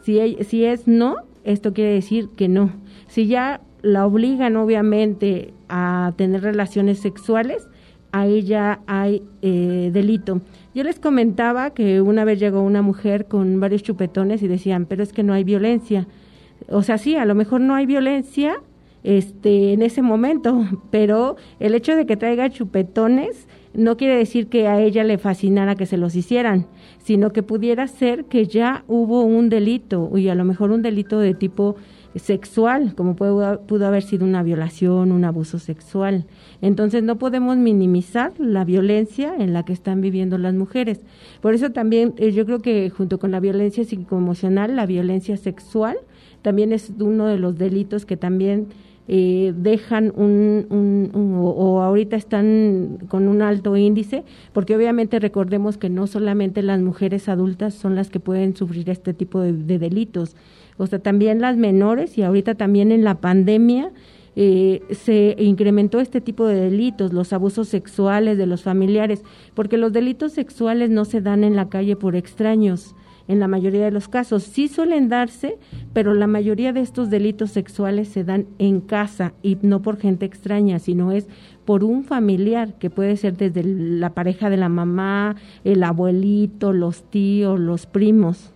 [0.03, 2.71] si, si es no, esto quiere decir que no.
[3.07, 7.67] Si ya la obligan obviamente a tener relaciones sexuales,
[8.11, 10.41] ahí ya hay eh, delito.
[10.73, 15.03] Yo les comentaba que una vez llegó una mujer con varios chupetones y decían, pero
[15.03, 16.07] es que no hay violencia.
[16.67, 18.61] O sea, sí, a lo mejor no hay violencia
[19.03, 24.67] este, en ese momento, pero el hecho de que traiga chupetones no quiere decir que
[24.67, 26.65] a ella le fascinara que se los hicieran,
[26.97, 31.19] sino que pudiera ser que ya hubo un delito y a lo mejor un delito
[31.19, 31.75] de tipo
[32.15, 36.25] sexual, como pudo, pudo haber sido una violación, un abuso sexual.
[36.61, 41.01] Entonces no podemos minimizar la violencia en la que están viviendo las mujeres.
[41.39, 45.97] Por eso también eh, yo creo que junto con la violencia psicoemocional, la violencia sexual
[46.41, 48.67] también es uno de los delitos que también
[49.07, 54.23] eh, dejan un, o ahorita están con un alto índice,
[54.53, 59.13] porque obviamente recordemos que no solamente las mujeres adultas son las que pueden sufrir este
[59.13, 60.35] tipo de, de delitos,
[60.77, 63.91] o sea, también las menores y ahorita también en la pandemia
[64.35, 69.23] eh, se incrementó este tipo de delitos, los abusos sexuales de los familiares,
[69.53, 72.95] porque los delitos sexuales no se dan en la calle por extraños,
[73.29, 74.43] en la mayoría de los casos.
[74.43, 75.59] Sí suelen darse,
[75.93, 80.25] pero la mayoría de estos delitos sexuales se dan en casa y no por gente
[80.25, 81.27] extraña, sino es
[81.63, 87.03] por un familiar, que puede ser desde la pareja de la mamá, el abuelito, los
[87.03, 88.51] tíos, los primos.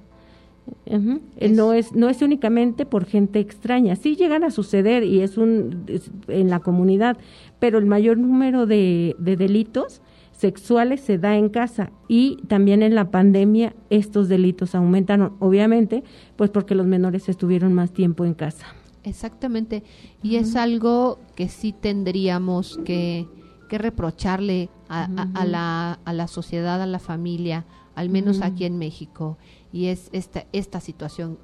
[0.87, 3.95] Eh, No es no es únicamente por gente extraña.
[3.95, 7.17] Sí llegan a suceder y es un es en la comunidad,
[7.59, 10.01] pero el mayor número de, de delitos
[10.47, 16.03] sexuales se da en casa y también en la pandemia estos delitos aumentaron, obviamente,
[16.35, 18.65] pues porque los menores estuvieron más tiempo en casa.
[19.05, 19.83] Exactamente.
[20.21, 23.25] Y es algo que sí tendríamos que,
[23.69, 27.65] que reprocharle a, a- a la, a la sociedad, a la familia,
[27.95, 29.37] al menos aquí en México.
[29.71, 31.37] Y es esta, esta situación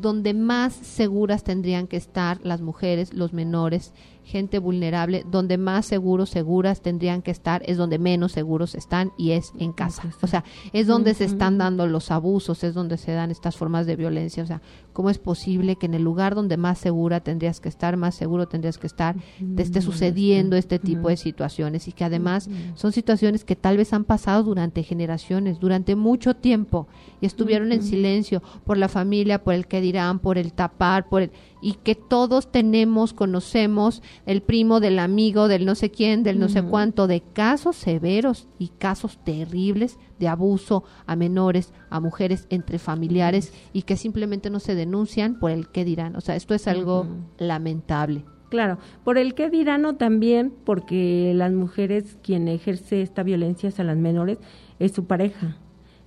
[0.00, 3.92] donde más seguras tendrían que estar las mujeres, los menores,
[4.30, 9.32] gente vulnerable, donde más seguros, seguras tendrían que estar, es donde menos seguros están y
[9.32, 10.04] es en casa.
[10.22, 13.86] O sea, es donde se están dando los abusos, es donde se dan estas formas
[13.86, 14.42] de violencia.
[14.42, 17.96] O sea, ¿cómo es posible que en el lugar donde más segura tendrías que estar,
[17.96, 19.16] más seguro tendrías que estar,
[19.56, 23.92] te esté sucediendo este tipo de situaciones y que además son situaciones que tal vez
[23.92, 26.86] han pasado durante generaciones, durante mucho tiempo
[27.20, 31.22] y estuvieron en silencio por la familia, por el que dirán, por el tapar, por
[31.22, 31.30] el
[31.62, 36.48] y que todos tenemos, conocemos el primo del amigo, del no sé quién, del no
[36.48, 42.78] sé cuánto, de casos severos y casos terribles de abuso a menores, a mujeres, entre
[42.78, 46.16] familiares y que simplemente no se denuncian por el que dirán.
[46.16, 47.06] O sea, esto es algo
[47.38, 48.24] lamentable.
[48.50, 53.84] Claro, por el que dirán o también porque las mujeres quien ejerce esta violencia hacia
[53.84, 54.38] las menores
[54.80, 55.56] es su pareja.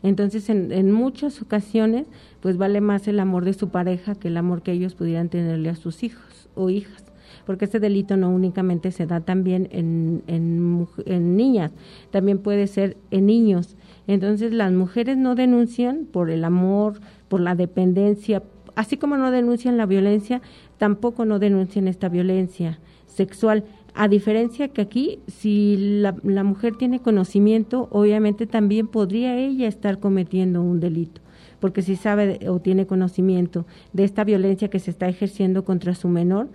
[0.03, 2.07] Entonces, en, en muchas ocasiones,
[2.41, 5.69] pues vale más el amor de su pareja que el amor que ellos pudieran tenerle
[5.69, 7.05] a sus hijos o hijas.
[7.45, 11.71] Porque este delito no únicamente se da también en, en, en niñas,
[12.11, 13.75] también puede ser en niños.
[14.07, 18.43] Entonces, las mujeres no denuncian por el amor, por la dependencia,
[18.75, 20.41] así como no denuncian la violencia,
[20.77, 23.63] tampoco no denuncian esta violencia sexual.
[23.95, 29.99] A diferencia que aquí, si la, la mujer tiene conocimiento, obviamente también podría ella estar
[29.99, 31.21] cometiendo un delito,
[31.59, 36.07] porque si sabe o tiene conocimiento de esta violencia que se está ejerciendo contra su
[36.07, 36.49] menor,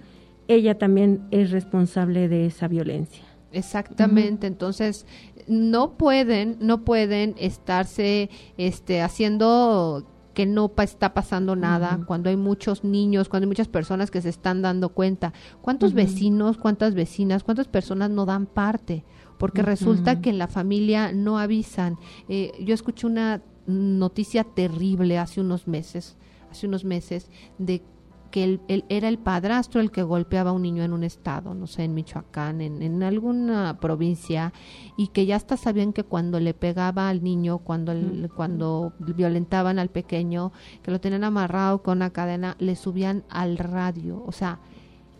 [0.49, 3.23] ella también es responsable de esa violencia.
[3.53, 5.07] Exactamente, entonces
[5.47, 8.29] no pueden, no pueden estarse
[8.59, 10.07] este haciendo
[10.39, 14.23] que no pa- está pasando nada cuando hay muchos niños, cuando hay muchas personas que
[14.23, 15.33] se están dando cuenta.
[15.63, 19.05] ¿Cuántos vecinos, cuántas vecinas, cuántas personas no dan parte?
[19.37, 21.97] Porque resulta que en la familia no avisan.
[22.29, 26.17] Eh, yo escuché una noticia terrible hace unos meses,
[26.53, 27.83] hace unos meses, de
[28.31, 31.67] que el- era el padrastro el que golpeaba a un niño en un estado, no
[31.67, 34.53] sé, en Michoacán, en, en alguna provincia,
[34.97, 39.79] y que ya hasta sabían que cuando le pegaba al niño, cuando, el- cuando violentaban
[39.79, 40.53] al pequeño,
[40.83, 44.61] que lo tenían amarrado con una cadena, le subían al radio, o sea,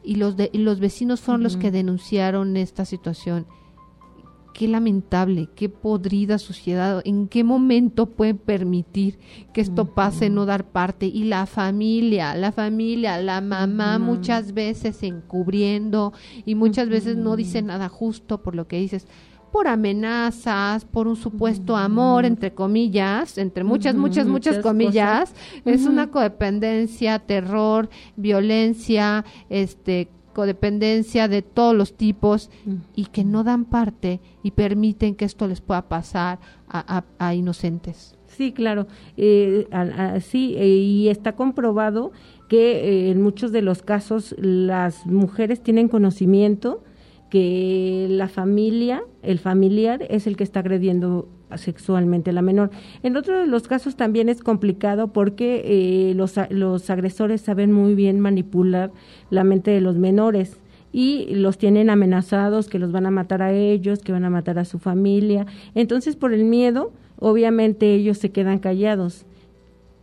[0.05, 3.47] y los, de, y los vecinos fueron los que denunciaron esta situación
[4.59, 9.21] qué lamentable, qué podrida sociedad, en qué momento pueden permitir
[9.53, 11.07] que esto pase, no dar parte.
[11.07, 16.13] Y la familia, la familia, la mamá muchas veces encubriendo
[16.45, 19.07] y muchas veces no dice nada justo por lo que dices
[19.53, 25.35] por amenazas, por un supuesto amor, entre comillas, entre muchas, muchas, muchas, muchas comillas,
[25.65, 32.49] es una codependencia, terror, violencia, este codependencia de todos los tipos
[32.95, 38.15] y que no dan parte y permiten que esto les pueda pasar a, a- inocentes.
[38.29, 38.87] Sí, claro.
[39.17, 39.67] Eh,
[40.21, 42.13] sí, eh, y está comprobado
[42.49, 42.63] que
[43.09, 46.85] eh, en muchos de los casos las mujeres tienen conocimiento
[47.31, 52.71] que la familia, el familiar, es el que está agrediendo sexualmente la menor.
[53.03, 57.95] En otro de los casos también es complicado porque eh, los, los agresores saben muy
[57.95, 58.91] bien manipular
[59.31, 60.59] la mente de los menores
[60.93, 64.59] y los tienen amenazados que los van a matar a ellos, que van a matar
[64.59, 65.47] a su familia.
[65.75, 69.25] Entonces, por el miedo, obviamente ellos se quedan callados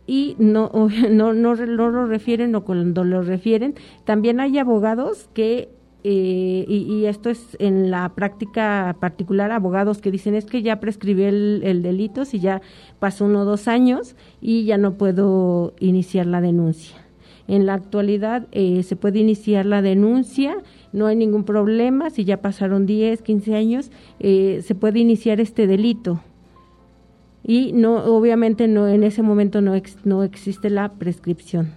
[0.06, 0.70] y no,
[1.10, 3.74] no, no, no lo refieren o cuando lo refieren,
[4.04, 5.68] también hay abogados que,
[6.08, 10.78] eh, y, y esto es en la práctica particular, abogados que dicen es que ya
[10.78, 12.62] prescribió el, el delito, si ya
[13.00, 16.96] pasó uno o dos años y ya no puedo iniciar la denuncia.
[17.48, 20.56] En la actualidad eh, se puede iniciar la denuncia,
[20.92, 23.90] no hay ningún problema, si ya pasaron 10, 15 años,
[24.20, 26.20] eh, se puede iniciar este delito
[27.42, 31.72] y no obviamente no en ese momento no ex- no existe la prescripción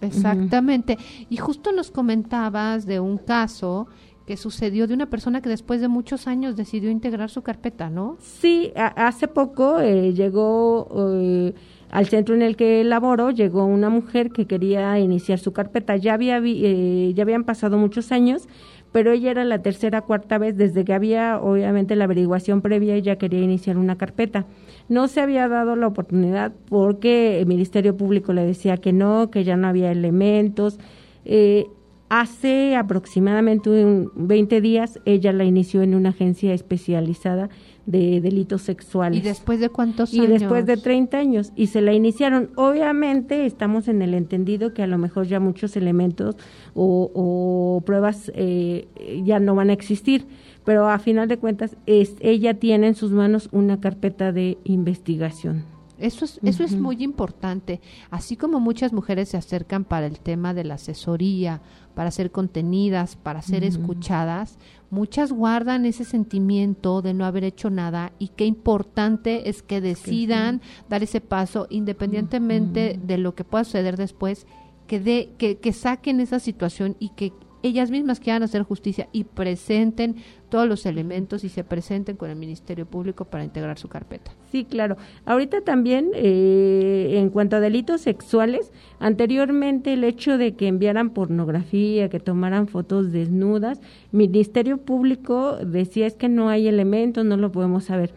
[0.00, 0.98] Exactamente.
[1.28, 3.88] Y justo nos comentabas de un caso
[4.30, 8.16] que sucedió de una persona que después de muchos años decidió integrar su carpeta, ¿no?
[8.20, 10.86] sí hace poco eh, llegó
[11.20, 11.52] eh,
[11.90, 16.14] al centro en el que laboro llegó una mujer que quería iniciar su carpeta ya
[16.14, 18.48] había eh, ya habían pasado muchos años
[18.92, 23.16] pero ella era la tercera, cuarta vez desde que había obviamente la averiguación previa, ella
[23.16, 24.46] quería iniciar una carpeta.
[24.88, 29.44] No se había dado la oportunidad porque el Ministerio Público le decía que no, que
[29.44, 30.78] ya no había elementos.
[31.24, 31.66] Eh,
[32.08, 37.48] hace aproximadamente un 20 días ella la inició en una agencia especializada
[37.90, 39.18] de delitos sexuales.
[39.18, 40.40] ¿Y después de cuántos y años?
[40.40, 41.52] después de 30 años.
[41.56, 42.50] Y se la iniciaron.
[42.56, 46.36] Obviamente estamos en el entendido que a lo mejor ya muchos elementos
[46.74, 48.86] o, o pruebas eh,
[49.24, 50.26] ya no van a existir.
[50.64, 55.64] Pero a final de cuentas, es, ella tiene en sus manos una carpeta de investigación.
[55.98, 57.80] Eso es, eso es muy importante.
[58.10, 61.60] Así como muchas mujeres se acercan para el tema de la asesoría,
[61.94, 64.58] para ser contenidas, para ser escuchadas,
[64.90, 70.60] muchas guardan ese sentimiento de no haber hecho nada y qué importante es que decidan
[70.88, 74.46] dar ese paso independientemente de lo que pueda suceder después,
[74.86, 77.32] que, de, que, que saquen esa situación y que
[77.62, 80.16] ellas mismas quieran hacer justicia y presenten
[80.48, 84.32] todos los elementos y se presenten con el Ministerio Público para integrar su carpeta.
[84.50, 84.96] Sí, claro.
[85.24, 92.08] Ahorita también, eh, en cuanto a delitos sexuales, anteriormente el hecho de que enviaran pornografía,
[92.08, 93.80] que tomaran fotos desnudas,
[94.12, 98.12] Ministerio Público decía es que no hay elementos, no lo podemos saber.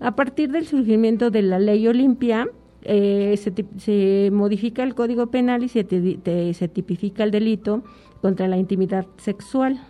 [0.00, 2.48] A partir del surgimiento de la ley Olimpia,
[2.88, 7.82] eh, se, se modifica el Código Penal y se, se tipifica el delito
[8.20, 9.80] contra la intimidad sexual.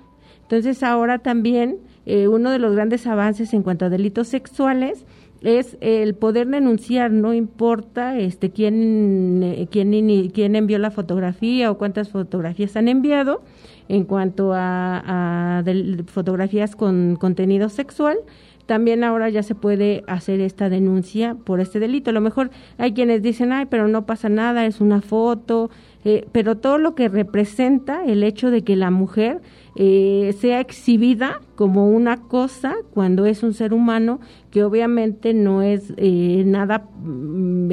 [0.42, 5.04] Entonces ahora también eh, uno de los grandes avances en cuanto a delitos sexuales
[5.42, 11.78] es el poder denunciar, no importa este quién, eh, quién, quién envió la fotografía o
[11.78, 13.42] cuántas fotografías han enviado
[13.88, 15.62] en cuanto a,
[16.06, 18.18] fotografías con contenido sexual,
[18.66, 22.10] también ahora ya se puede hacer esta denuncia por este delito.
[22.10, 25.70] A lo mejor hay quienes dicen, ay, pero no pasa nada, es una foto,
[26.08, 29.42] eh, pero todo lo que representa el hecho de que la mujer
[29.74, 34.20] eh, sea exhibida como una cosa cuando es un ser humano
[34.52, 37.72] que obviamente no es eh, nada, mm,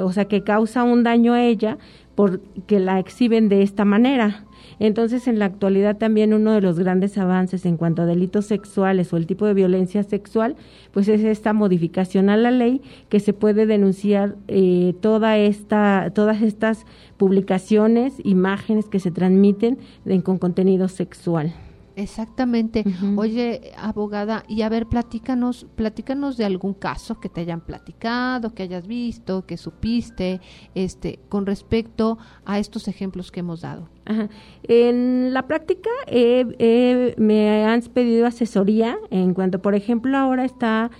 [0.00, 1.76] o sea, que causa un daño a ella
[2.14, 4.44] porque la exhiben de esta manera.
[4.84, 9.12] Entonces, en la actualidad también uno de los grandes avances en cuanto a delitos sexuales
[9.12, 10.56] o el tipo de violencia sexual,
[10.90, 16.42] pues es esta modificación a la ley que se puede denunciar eh, toda esta, todas
[16.42, 16.84] estas
[17.16, 21.52] publicaciones, imágenes que se transmiten en- con contenido sexual.
[21.96, 22.84] Exactamente.
[23.16, 28.62] Oye, abogada, y a ver, platícanos, platícanos de algún caso que te hayan platicado, que
[28.62, 30.40] hayas visto, que supiste,
[30.74, 33.88] este, con respecto a estos ejemplos que hemos dado.
[34.04, 34.28] Ajá.
[34.64, 40.90] En la práctica eh, eh, me han pedido asesoría en cuanto, por ejemplo, ahora está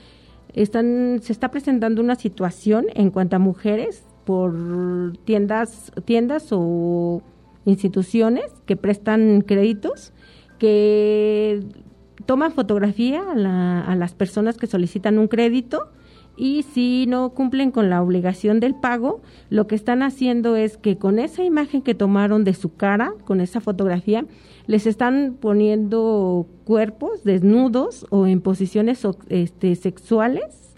[0.54, 7.22] están se está presentando una situación en cuanto a mujeres por tiendas tiendas o
[7.64, 10.12] instituciones que prestan créditos
[10.62, 11.58] que
[12.24, 15.88] toman fotografía a, la- a las personas que solicitan un crédito
[16.36, 20.96] y si no cumplen con la obligación del pago, lo que están haciendo es que
[20.98, 24.24] con esa imagen que tomaron de su cara, con esa fotografía,
[24.68, 30.76] les están poniendo cuerpos desnudos o en posiciones este, sexuales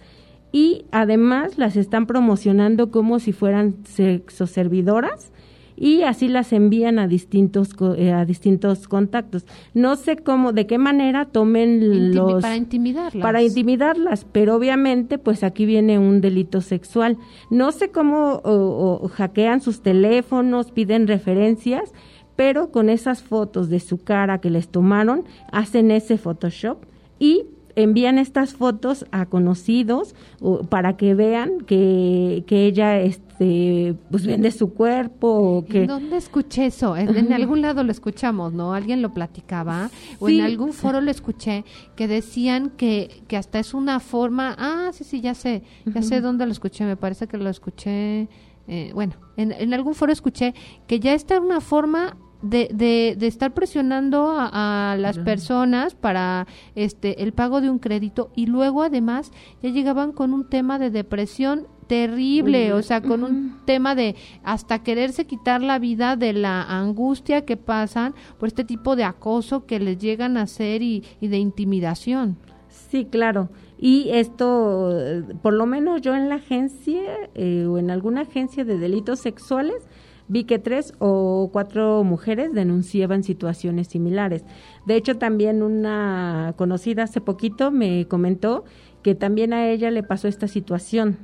[0.50, 5.30] y además las están promocionando como si fueran sexoservidoras
[5.76, 9.44] y así las envían a distintos eh, a distintos contactos.
[9.74, 13.22] No sé cómo, de qué manera tomen Intimi- los para intimidarlas.
[13.22, 17.18] para intimidarlas, pero obviamente pues aquí viene un delito sexual.
[17.50, 21.92] No sé cómo o- o hackean sus teléfonos, piden referencias,
[22.36, 26.78] pero con esas fotos de su cara que les tomaron, hacen ese Photoshop
[27.18, 27.46] y
[27.76, 34.52] envían estas fotos a conocidos o, para que vean que, que ella este pues vende
[34.52, 36.96] su cuerpo o que ¿Dónde escuché eso?
[36.96, 38.74] En, en algún lado lo escuchamos, ¿no?
[38.74, 40.38] Alguien lo platicaba o Sí.
[40.38, 41.64] en algún foro lo escuché
[41.96, 46.20] que decían que, que hasta es una forma, ah, sí, sí, ya sé, ya sé
[46.20, 48.28] dónde lo escuché, me parece que lo escuché,
[48.68, 50.54] eh, bueno, en, en algún foro escuché
[50.86, 56.46] que ya está una forma de, de, de estar presionando a, a las personas para
[56.74, 59.32] este el pago de un crédito y luego además
[59.62, 64.82] ya llegaban con un tema de depresión terrible, o sea, con un tema de hasta
[64.82, 69.80] quererse quitar la vida de la angustia que pasan por este tipo de acoso que
[69.80, 72.38] les llegan a hacer y, y de intimidación.
[72.68, 73.50] Sí, claro.
[73.78, 77.02] Y esto, eh, por lo menos yo en la agencia
[77.34, 79.86] eh, o en alguna agencia de delitos sexuales,
[80.28, 84.44] vi que tres o cuatro mujeres denunciaban situaciones similares.
[84.86, 88.64] De hecho, también una conocida hace poquito me comentó
[89.02, 91.18] que también a ella le pasó esta situación.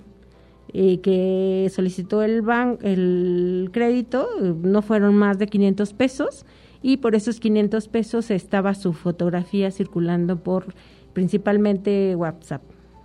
[0.73, 6.47] eh, que solicitó el ban el crédito, no fueron más de 500 pesos
[6.83, 10.75] y por esos 500 pesos estaba su fotografía circulando por
[11.13, 12.63] principalmente WhatsApp.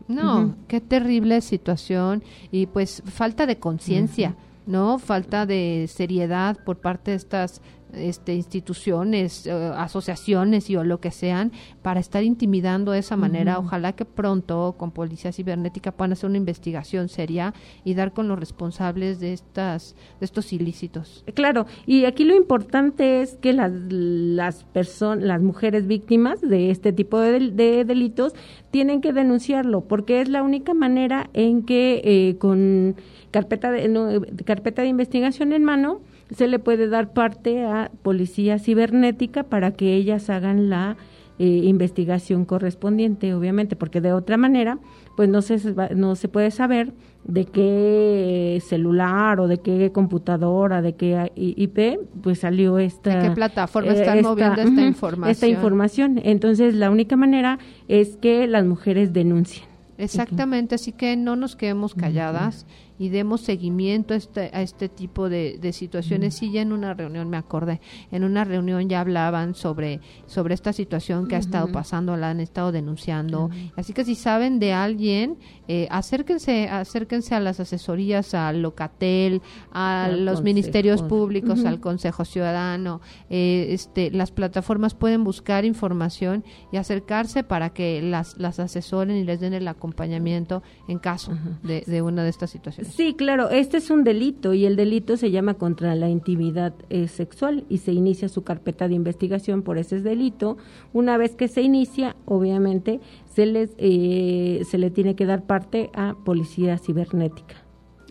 [0.07, 4.35] No, qué terrible situación y pues falta de conciencia,
[4.65, 4.99] ¿no?
[4.99, 7.61] Falta de seriedad por parte de estas
[7.93, 11.51] este, instituciones, eh, asociaciones y o lo que sean,
[11.81, 13.57] para estar intimidando de esa manera.
[13.57, 17.53] Ojalá que pronto con Policía Cibernética puedan hacer una investigación seria
[17.85, 21.23] y dar con los responsables de estas de estos ilícitos.
[21.35, 26.91] Claro, y aquí lo importante es que las las personas, las mujeres víctimas de este
[26.91, 28.33] tipo de, del- de delitos
[28.71, 32.95] tienen que denunciarlo, porque es la única manera en que eh, con
[33.35, 35.99] carpeta de no, eh, carpeta de investigación en mano
[36.33, 40.95] se le puede dar parte a policía cibernética para que ellas hagan la
[41.37, 44.79] eh, investigación correspondiente, obviamente, porque de otra manera,
[45.17, 45.59] pues no se
[45.93, 46.93] no se puede saber
[47.25, 53.19] de qué celular o de qué computadora, de qué IP, pues salió esta...
[53.19, 55.31] ¿De qué plataforma están moviendo esta información?
[55.31, 56.21] Esta información.
[56.23, 57.59] Entonces, la única manera
[57.89, 59.65] es que las mujeres denuncien.
[59.97, 62.65] Exactamente, así que no nos quedemos calladas
[62.97, 66.35] y demos seguimiento a este, a este tipo de, de situaciones.
[66.35, 67.81] Sí, ya en una reunión me acordé,
[68.11, 72.39] en una reunión ya hablaban sobre, sobre esta situación que ha estado pasando, la han
[72.39, 73.49] estado denunciando.
[73.75, 75.37] Así que si saben de alguien,
[75.67, 79.41] eh, acérquense, acérquense a las asesorías, al Locatel,
[79.71, 80.43] a Al los Consejo.
[80.43, 83.01] ministerios públicos, al Consejo Ciudadano.
[83.29, 89.23] eh, este, las plataformas pueden buscar información y acercarse para que las, las asesoren y
[89.23, 91.33] les den el acompañamiento en caso
[91.63, 92.84] de, de una de estas situaciones.
[92.91, 97.07] Sí, claro, este es un delito y el delito se llama contra la intimidad eh,
[97.07, 100.57] sexual y se inicia su carpeta de investigación por ese delito.
[100.93, 102.99] Una vez que se inicia, obviamente,
[103.33, 107.55] se les eh, se le tiene que dar parte a policía cibernética.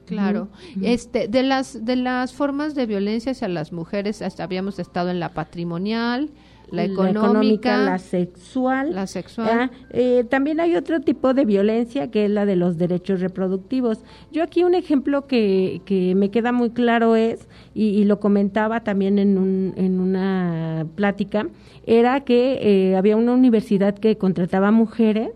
[0.06, 0.48] Claro.
[0.82, 5.18] Este, de las de las formas de violencia hacia las mujeres, hasta habíamos estado en
[5.18, 6.30] la patrimonial,
[6.74, 8.94] la económica, la sexual.
[8.94, 9.70] la sexual.
[9.90, 14.04] Eh, también hay otro tipo de violencia que es la de los derechos reproductivos.
[14.32, 18.80] Yo aquí un ejemplo que, que me queda muy claro es, y, y lo comentaba
[18.80, 21.46] también en, un, en una plática,
[21.86, 25.30] era que eh, había una universidad que contrataba mujeres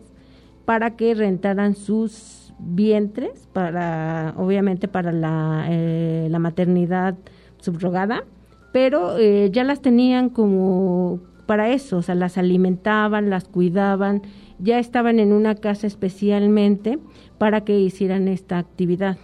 [0.65, 7.17] para que rentaran sus vientres para obviamente para la, eh, la maternidad
[7.61, 8.25] subrogada
[8.73, 14.21] pero eh, ya las tenían como para eso, o sea, las alimentaban, las cuidaban,
[14.59, 16.99] ya estaban en una casa especialmente
[17.39, 19.17] para que hicieran esta actividad.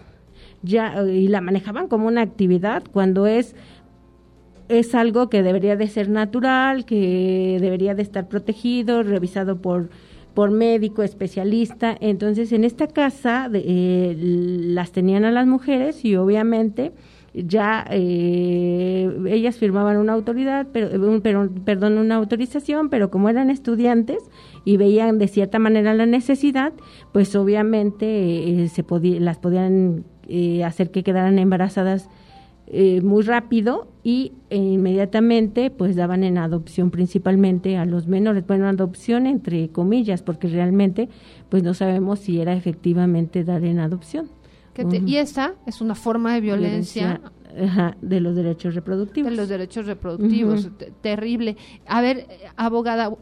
[0.62, 3.54] Ya eh, y la manejaban como una actividad cuando es
[4.68, 9.90] es algo que debería de ser natural, que debería de estar protegido, revisado por
[10.32, 11.94] por médico especialista.
[12.00, 16.90] Entonces, en esta casa de- eh, las tenían a las mujeres y obviamente
[17.34, 23.28] ya eh, ellas firmaban una autoridad, pero, eh, un- pero- perdón, una autorización, pero como
[23.28, 24.18] eran estudiantes
[24.64, 26.72] y veían de cierta manera la necesidad,
[27.12, 28.84] pues obviamente eh, se
[29.20, 32.08] las podían eh, hacer que quedaran embarazadas
[33.02, 39.68] muy rápido y inmediatamente pues daban en adopción principalmente a los menores, bueno, adopción entre
[39.68, 41.10] comillas, porque realmente
[41.50, 44.28] pues no sabemos si era efectivamente dar en adopción.
[44.74, 45.02] Que te-.
[45.06, 47.20] Y esa es una forma de violencia,
[47.62, 49.30] ajá, de los derechos reproductivos.
[49.30, 50.68] de los derechos reproductivos.
[51.00, 51.56] Terrible.
[51.86, 53.16] A ver, abogada,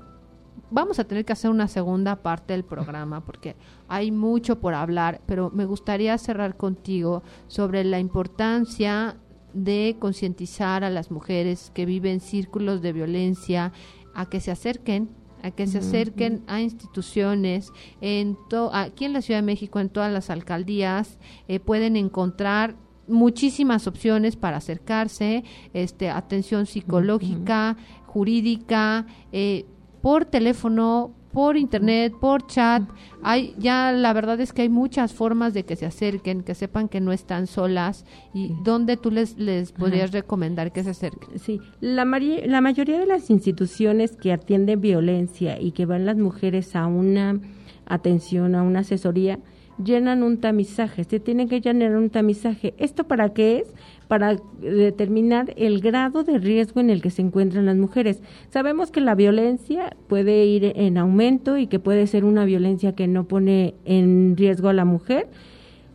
[0.71, 3.55] vamos a tener que hacer una segunda parte del programa porque
[3.89, 9.17] hay mucho por hablar, pero me gustaría cerrar contigo sobre la importancia
[9.53, 13.73] de concientizar a las mujeres que viven círculos de violencia
[14.15, 15.11] a que se acerquen
[15.43, 17.71] a que se acerquen a instituciones
[18.01, 21.19] en to- aquí en la Ciudad de México en todas las alcaldías
[21.49, 22.77] eh, pueden encontrar
[23.09, 27.77] muchísimas opciones para acercarse este atención psicológica
[28.07, 29.67] jurídica eh,
[30.01, 32.83] por teléfono por internet, por chat,
[33.23, 36.89] hay ya la verdad es que hay muchas formas de que se acerquen, que sepan
[36.89, 38.05] que no están solas
[38.35, 41.39] y dónde tú les les podrías recomendar que se acerquen.
[41.39, 46.77] Sí, la, la mayoría de las instituciones que atienden violencia y que van las mujeres
[46.77, 47.41] a una
[47.87, 49.39] atención, a una asesoría,
[49.85, 52.75] llenan un tamizaje, se tienen que llenar un tamizaje.
[52.79, 53.75] ¿Esto para qué es?
[54.09, 58.23] Para determinar el grado de riesgo en el que se encuentran las mujeres.
[58.51, 63.07] Sabemos que la violencia puede ir en aumento y que puede ser una violencia que
[63.07, 65.29] no pone en riesgo a la mujer,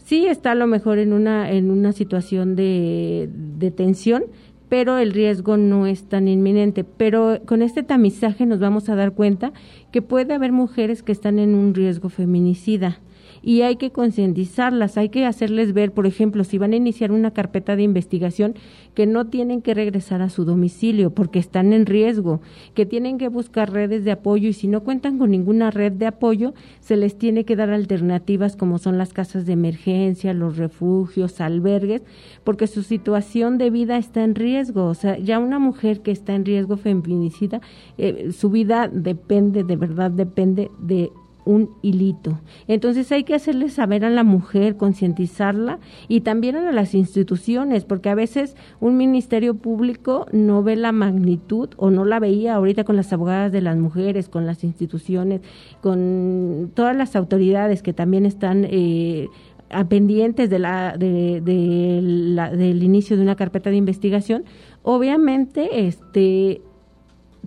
[0.08, 4.24] sí está a lo mejor en una en una situación de, de tensión
[4.70, 9.12] pero el riesgo no es tan inminente pero con este tamizaje nos vamos a dar
[9.12, 9.52] cuenta
[9.92, 13.00] que puede haber mujeres que están en un riesgo feminicida
[13.42, 17.32] y hay que concientizarlas, hay que hacerles ver, por ejemplo, si van a iniciar una
[17.32, 18.56] carpeta de investigación,
[18.94, 22.42] que no tienen que regresar a su domicilio porque están en riesgo,
[22.74, 26.08] que tienen que buscar redes de apoyo y si no cuentan con ninguna red de
[26.08, 31.42] apoyo, se les tiene que dar alternativas como son las casas de emergencia, los refugios,
[31.42, 32.02] albergues,
[32.44, 34.86] porque su situación de vida está en riesgo.
[34.86, 37.62] O sea, ya una mujer que está en riesgo feminicida,
[37.98, 41.12] eh, su vida depende, de verdad depende de
[41.48, 42.40] un hilito.
[42.68, 48.10] Entonces hay que hacerle saber a la mujer, concientizarla y también a las instituciones, porque
[48.10, 52.96] a veces un ministerio público no ve la magnitud o no la veía ahorita con
[52.96, 55.42] las abogadas de las mujeres, con las instituciones,
[55.82, 59.28] con todas las autoridades que también están eh,
[59.90, 64.46] pendientes de la, de, de la, del inicio de una carpeta de investigación,
[64.84, 66.62] obviamente este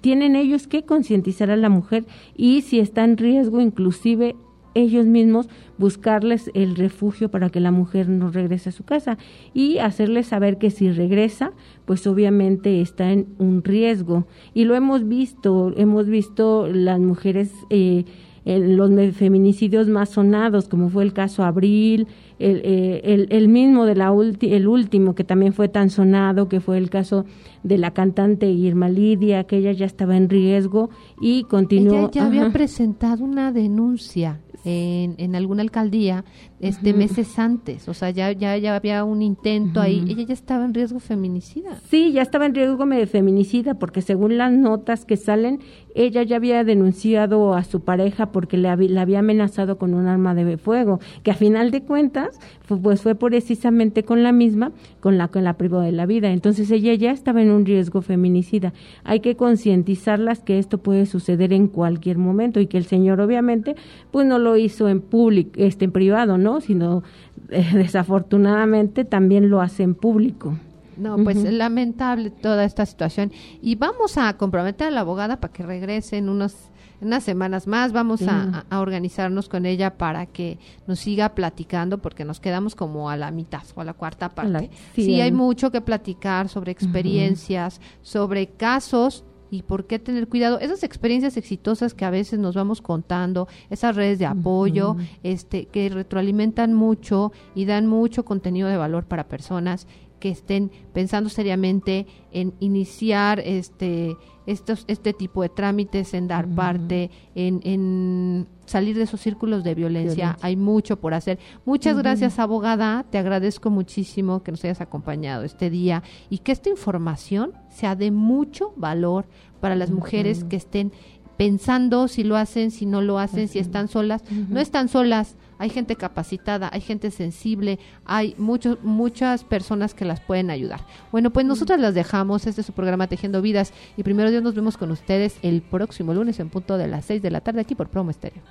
[0.01, 2.05] tienen ellos que concientizar a la mujer
[2.37, 4.37] y si está en riesgo inclusive
[4.75, 5.49] ellos mismos
[5.79, 9.19] buscarles el refugio para que la mujer no regrese a su casa
[9.55, 11.53] y hacerles saber que si regresa,
[11.87, 14.27] pues obviamente está en un riesgo.
[14.55, 18.05] Y lo hemos visto, hemos visto las mujeres, eh,
[18.45, 22.07] en los feminicidios más sonados, como fue el caso Abril,
[22.39, 26.61] el, eh, el, el, mismo de la el último que también fue tan sonado, que
[26.61, 27.27] fue el caso
[27.63, 31.99] de la cantante Irma Lidia, que ella ya estaba en riesgo y continuó.
[31.99, 36.25] Ella ya había presentado una denuncia en, en alguna alcaldía
[36.61, 40.65] este meses antes, o sea, ya ya ya había un intento ahí, ella ya estaba
[40.67, 41.81] en riesgo feminicida.
[41.89, 45.61] Sí, ya estaba en riesgo de feminicida porque según las notas que salen,
[45.95, 50.35] ella ya había denunciado a su pareja porque le, había, había amenazado con un arma
[50.35, 52.39] de fuego, que a final de cuentas
[52.83, 56.31] pues fue precisamente con la misma con la que la privó de la vida.
[56.31, 58.73] Entonces ella ya estaba en un riesgo feminicida.
[59.05, 63.75] Hay que concientizarlas que esto puede suceder en cualquier momento y que el señor obviamente
[64.11, 66.61] pues no lo hizo en público, este en privado, ¿no?
[66.61, 67.03] Sino
[67.51, 70.55] eh, desafortunadamente también lo hace en público.
[71.01, 73.33] No, pues es lamentable toda esta situación.
[73.63, 76.71] Y vamos a comprometer a la abogada para que regrese en unos
[77.01, 77.93] unas semanas más.
[77.93, 83.17] Vamos a, organizarnos con ella para que nos siga platicando, porque nos quedamos como a
[83.17, 84.71] la mitad o a la cuarta parte.
[84.95, 90.61] sí, hay mucho que platicar sobre experiencias, sobre casos y por qué tener cuidado.
[90.61, 95.89] Esas experiencias exitosas que a veces nos vamos contando, esas redes de apoyo, este, que
[95.89, 99.87] retroalimentan mucho y dan mucho contenido de valor para personas
[100.21, 104.17] que estén pensando seriamente en iniciar este
[104.47, 109.75] estos, este tipo de trámites, en dar parte, en, en, salir de esos círculos de
[109.75, 110.37] violencia.
[110.43, 111.39] Hay mucho por hacer.
[111.65, 113.05] Muchas gracias, abogada.
[113.11, 118.11] Te agradezco muchísimo que nos hayas acompañado este día y que esta información sea de
[118.11, 119.27] mucho valor
[119.61, 120.93] para las mujeres que estén
[121.41, 124.23] pensando si lo hacen, si no lo hacen, si están solas.
[124.51, 130.19] No están solas hay gente capacitada, hay gente sensible, hay muchos, muchas personas que las
[130.19, 130.81] pueden ayudar.
[131.13, 134.55] Bueno, pues nosotras las dejamos, este es su programa Tejiendo Vidas y primero Dios nos
[134.55, 137.75] vemos con ustedes el próximo lunes en punto de las 6 de la tarde aquí
[137.75, 138.43] por Promo Estéreo.